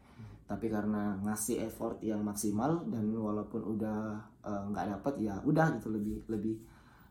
Tapi 0.47 0.67
karena 0.69 1.17
ngasih 1.25 1.65
effort 1.65 1.99
yang 2.05 2.21
maksimal 2.21 2.85
dan 2.87 3.09
walaupun 3.11 3.65
udah 3.77 3.99
eh, 4.45 4.63
nggak 4.71 4.87
dapat 4.99 5.15
ya 5.19 5.35
udah 5.43 5.67
gitu 5.81 5.89
lebih 5.91 6.17
lebih 6.29 6.57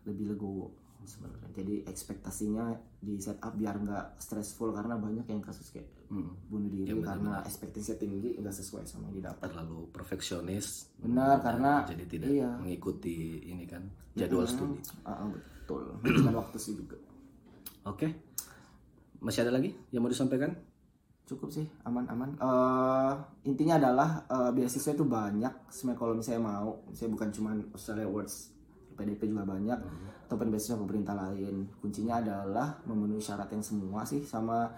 lebih 0.06 0.26
legowo 0.34 0.81
sebenarnya 1.04 1.50
jadi 1.52 1.76
ekspektasinya 1.86 2.66
di 3.02 3.18
setup 3.18 3.54
biar 3.54 3.76
nggak 3.78 4.06
stressful 4.18 4.72
karena 4.72 4.96
banyak 4.96 5.26
yang 5.26 5.42
kasus 5.42 5.70
kayak 5.70 5.90
hmm, 6.08 6.48
bunuh 6.48 6.70
diri 6.70 6.90
Ya, 6.90 6.96
karena 7.02 7.42
ekspektasinya 7.44 7.98
tinggi 7.98 8.30
nggak 8.38 8.56
sesuai 8.56 8.84
sama 8.86 9.10
yang 9.10 9.26
didapat 9.26 9.48
terlalu 9.52 9.90
perfeksionis. 9.92 10.94
Benar, 11.02 11.40
Dan 11.40 11.44
karena 11.44 11.72
jadi 11.90 12.06
tidak 12.06 12.30
iya. 12.30 12.50
mengikuti 12.56 13.42
ini 13.46 13.66
kan 13.66 13.84
jadwal 14.14 14.46
Mm-mm. 14.46 14.54
studi. 14.78 14.80
Ah, 15.04 15.26
betul 15.28 15.82
manajemen 16.00 16.36
waktu 16.38 16.58
sih 16.58 16.74
juga 16.76 16.98
Oke, 17.82 18.14
masih 19.20 19.42
ada 19.42 19.58
lagi 19.58 19.74
yang 19.90 20.06
mau 20.06 20.12
disampaikan? 20.12 20.54
cukup 21.22 21.48
sih 21.48 21.64
aman-aman 21.88 22.36
Eh, 22.36 23.14
intinya 23.48 23.80
adalah 23.80 24.10
eh, 24.28 24.52
beasiswa 24.52 24.92
itu 24.92 25.08
banyak 25.08 25.54
sebenarnya 25.72 25.96
kalau 25.96 26.14
misalnya 26.14 26.44
mau 26.44 26.84
misalnya 26.92 27.12
bukan 27.16 27.30
cuma 27.32 27.50
Australia 27.72 28.04
Awards 28.04 28.52
PDP 28.92 29.32
juga 29.32 29.48
banyak 29.48 29.80
ataupun 30.32 30.48
beasiswa 30.48 30.80
pemerintah 30.80 31.12
lain. 31.12 31.68
Kuncinya 31.84 32.24
adalah 32.24 32.80
memenuhi 32.88 33.20
syarat 33.20 33.52
yang 33.52 33.60
semua 33.60 34.08
sih 34.08 34.24
sama 34.24 34.72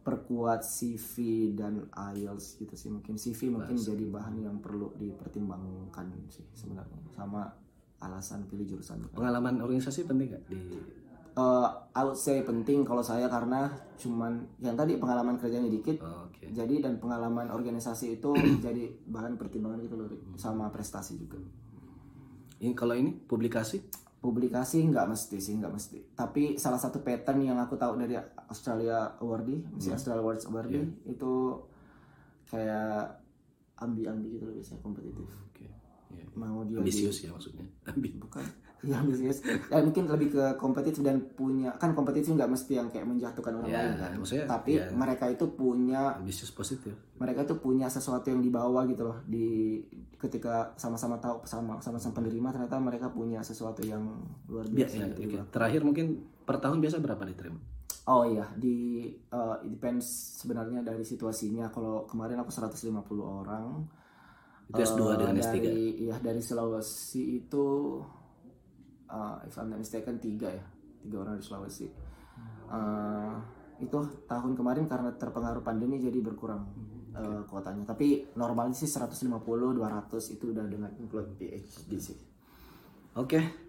perkuat 0.00 0.64
CV 0.64 1.52
dan 1.52 1.84
IELTS 1.92 2.56
gitu 2.56 2.72
sih. 2.72 2.88
Mungkin 2.88 3.20
CV 3.20 3.52
mungkin 3.52 3.76
jadi 3.76 4.08
bahan 4.08 4.40
yang 4.40 4.56
perlu 4.64 4.96
dipertimbangkan 4.96 6.08
sih 6.32 6.48
sebenarnya 6.56 7.04
sama 7.12 7.52
alasan 8.00 8.48
pilih 8.48 8.64
jurusan. 8.64 9.04
Pengalaman 9.12 9.60
organisasi 9.60 10.08
penting 10.08 10.32
nggak 10.32 10.44
di 10.48 10.60
Eh, 11.34 11.68
I 11.98 12.02
would 12.06 12.14
say 12.14 12.46
penting 12.46 12.86
kalau 12.86 13.02
saya 13.02 13.26
karena 13.26 13.66
cuman 13.98 14.46
yang 14.62 14.78
tadi 14.78 14.94
pengalaman 15.02 15.34
kerjanya 15.34 15.66
dikit. 15.66 15.98
Oh, 16.06 16.30
Oke. 16.30 16.46
jadi 16.54 16.78
dan 16.78 17.02
pengalaman 17.02 17.50
organisasi 17.50 18.22
itu 18.22 18.30
jadi 18.64 18.86
bahan 19.10 19.34
pertimbangan 19.34 19.82
gitu 19.82 19.98
loh 19.98 20.06
sama 20.38 20.70
prestasi 20.70 21.18
juga. 21.18 21.42
Ini 22.62 22.70
kalau 22.78 22.94
ini 22.94 23.10
publikasi? 23.10 23.82
Publikasi 24.24 24.80
nggak 24.82 25.04
mesti 25.04 25.36
sih 25.36 25.54
nggak 25.54 25.68
mesti 25.70 25.98
tapi 26.16 26.56
salah 26.56 26.80
satu 26.80 27.04
pattern 27.04 27.44
yang 27.44 27.60
aku 27.60 27.76
tahu 27.76 28.00
dari 28.00 28.16
Australia 28.48 29.20
Awardee 29.20 29.60
si 29.76 29.92
Australia 29.92 30.24
Awards 30.24 30.48
Awardee 30.48 30.80
itu 31.04 31.60
kayak 32.46 33.20
ambi-ambi 33.76 34.32
gitu 34.32 34.48
loh 34.48 34.56
biasanya 34.56 34.80
kompetitif 34.80 35.28
Oke. 35.44 35.66
Iya. 36.10 36.24
mau 36.34 36.64
dia 36.64 36.78
di- 36.78 36.88
Ambisius 36.88 37.20
ya 37.20 37.30
maksudnya. 37.30 37.66
Ambi. 37.84 38.16
bukan 38.16 38.40
ya 38.84 38.96
ambisius 38.96 39.40
ya 39.42 39.80
mungkin 39.80 40.04
lebih 40.06 40.28
ke 40.30 40.44
kompetitif 40.54 41.00
dan 41.00 41.20
punya 41.30 41.72
kan 41.74 41.90
kompetitif 41.90 42.30
nggak 42.30 42.46
mesti 42.46 42.72
yang 42.74 42.86
kayak 42.86 43.04
menjatuhkan 43.04 43.52
orang 43.54 43.66
Ya, 43.66 43.80
lain 43.80 43.92
kan 43.96 44.10
maksudnya, 44.14 44.44
tapi 44.46 44.72
ya. 44.76 44.86
mereka 44.90 45.24
itu 45.26 45.44
punya 45.48 46.14
Ambisius 46.14 46.50
positif. 46.50 46.92
mereka 47.14 47.42
itu 47.42 47.56
punya 47.56 47.86
sesuatu 47.86 48.26
yang 48.26 48.38
dibawa 48.38 48.84
gitu 48.84 49.02
loh 49.02 49.18
di 49.24 49.80
ketika 50.14 50.72
sama-sama 50.74 51.16
tahu 51.16 51.42
sama 51.42 51.76
sama-sama 51.78 52.12
penerima 52.14 52.48
ternyata 52.50 52.76
mereka 52.76 53.08
punya 53.08 53.40
sesuatu 53.40 53.80
yang 53.80 54.04
luar 54.44 54.64
Ya, 54.66 54.84
biasa 54.84 54.94
ya, 54.94 55.06
gitu 55.10 55.20
oke. 55.24 55.36
loh. 55.36 55.46
Terakhir 55.50 55.80
mungkin 55.80 56.06
per 56.40 56.56
tahun 56.58 56.78
biasa 56.78 56.96
berapa 56.98 57.24
diterima? 57.24 57.60
oh 58.04 58.20
iya 58.22 58.44
di 58.52 59.08
uh, 59.30 59.56
depends 59.62 60.04
sebenarnya 60.36 60.80
dari 60.80 61.00
situasinya 61.00 61.68
kalau 61.68 62.04
kemarin 62.04 62.36
aku 62.36 62.52
150 62.52 63.00
orang 63.16 63.80
Itu 64.66 64.76
S2 64.78 65.00
Eh, 65.02 65.16
dengan 65.18 65.36
S3. 65.38 65.56
dari 65.58 65.86
iya 66.02 66.16
dari 66.18 66.40
Sulawesi 66.40 67.20
itu 67.38 67.64
uh, 69.14 69.38
if 69.46 69.54
I'm 69.54 69.70
not 69.70 69.78
mistaken 69.78 70.18
tiga 70.18 70.50
ya. 70.50 70.64
Tiga 71.06 71.22
orang 71.22 71.38
dari 71.38 71.46
Sulawesi. 71.46 71.86
Uh, 72.66 73.38
itu 73.78 74.26
tahun 74.26 74.58
kemarin 74.58 74.90
karena 74.90 75.14
terpengaruh 75.14 75.62
pandemi 75.62 76.02
jadi 76.02 76.18
berkurang 76.18 76.66
uh, 77.14 77.46
kuotanya. 77.46 77.86
Tapi 77.86 78.34
normalnya 78.34 78.74
sih 78.74 78.90
150 78.90 79.30
200 79.30 80.34
itu 80.34 80.44
udah 80.50 80.66
dengan 80.66 80.90
include 80.98 81.38
PhD 81.38 81.92
sih. 82.02 82.18
Oke. 83.14 83.64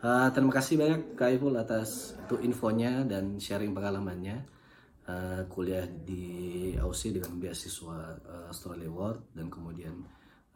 Eh, 0.00 0.28
terima 0.32 0.48
kasih 0.48 0.80
banyak 0.80 1.12
Kak 1.12 1.28
Iful 1.36 1.60
atas 1.60 2.16
itu 2.16 2.40
infonya 2.40 3.04
dan 3.04 3.36
sharing 3.36 3.76
pengalamannya. 3.76 4.48
Eh, 5.04 5.42
kuliah 5.50 5.84
di 5.84 6.72
Aussie 6.80 7.12
dengan 7.12 7.36
beasiswa 7.36 8.16
eh, 8.16 8.46
Australia 8.48 8.88
Award 8.88 9.36
dan 9.36 9.52
kemudian 9.52 10.00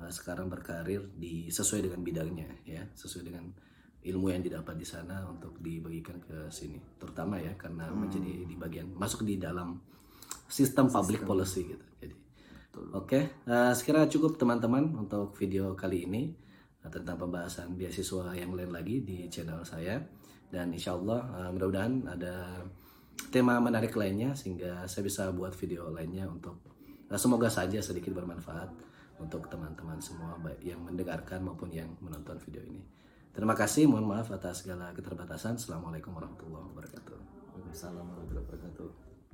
eh, 0.00 0.12
sekarang 0.12 0.48
berkarir 0.48 1.12
di 1.12 1.52
sesuai 1.52 1.90
dengan 1.90 2.00
bidangnya 2.00 2.48
ya, 2.64 2.88
sesuai 2.96 3.24
dengan 3.28 3.44
ilmu 4.04 4.28
yang 4.28 4.44
didapat 4.44 4.76
di 4.76 4.86
sana 4.86 5.24
untuk 5.24 5.56
dibagikan 5.58 6.20
ke 6.20 6.52
sini. 6.52 6.76
Terutama 7.00 7.40
ya 7.40 7.56
karena 7.56 7.88
menjadi 7.90 8.44
di 8.44 8.54
bagian 8.56 8.92
masuk 8.94 9.24
di 9.24 9.40
dalam 9.40 9.80
sistem 10.48 10.92
public 10.92 11.24
policy 11.24 11.74
gitu. 11.74 11.86
Jadi 12.00 12.14
Oke, 12.90 13.46
eh, 13.46 13.72
sekiranya 13.72 14.10
cukup 14.10 14.34
teman-teman 14.34 14.98
untuk 14.98 15.30
video 15.38 15.78
kali 15.78 16.10
ini 16.10 16.34
eh, 16.82 16.90
tentang 16.90 17.16
pembahasan 17.22 17.78
beasiswa 17.78 18.34
yang 18.34 18.50
lain 18.50 18.74
lagi 18.74 19.06
di 19.06 19.30
channel 19.30 19.62
saya 19.62 20.02
dan 20.50 20.74
insya 20.74 20.94
Allah 20.98 21.22
eh, 21.38 21.50
mudah-mudahan 21.54 21.94
ada 22.10 22.66
tema 23.30 23.58
menarik 23.62 23.94
lainnya 23.94 24.34
sehingga 24.34 24.86
saya 24.86 25.02
bisa 25.06 25.30
buat 25.30 25.54
video 25.54 25.90
lainnya 25.90 26.26
untuk 26.26 26.62
eh, 27.10 27.18
semoga 27.18 27.46
saja 27.50 27.78
sedikit 27.78 28.14
bermanfaat 28.14 28.70
untuk 29.22 29.46
teman-teman 29.46 30.02
semua 30.02 30.34
baik 30.42 30.62
yang 30.62 30.82
mendengarkan 30.82 31.46
maupun 31.46 31.70
yang 31.70 31.90
menonton 32.02 32.34
video 32.42 32.62
ini. 32.66 32.82
Terima 33.34 33.54
kasih, 33.58 33.90
mohon 33.90 34.06
maaf 34.06 34.30
atas 34.30 34.62
segala 34.62 34.94
keterbatasan. 34.94 35.58
Assalamualaikum 35.58 36.14
warahmatullahi 36.14 36.70
wabarakatuh. 36.70 37.18
Waalaikumsalam 37.50 38.06
warahmatullahi 38.06 38.46
wabarakatuh 38.46 39.13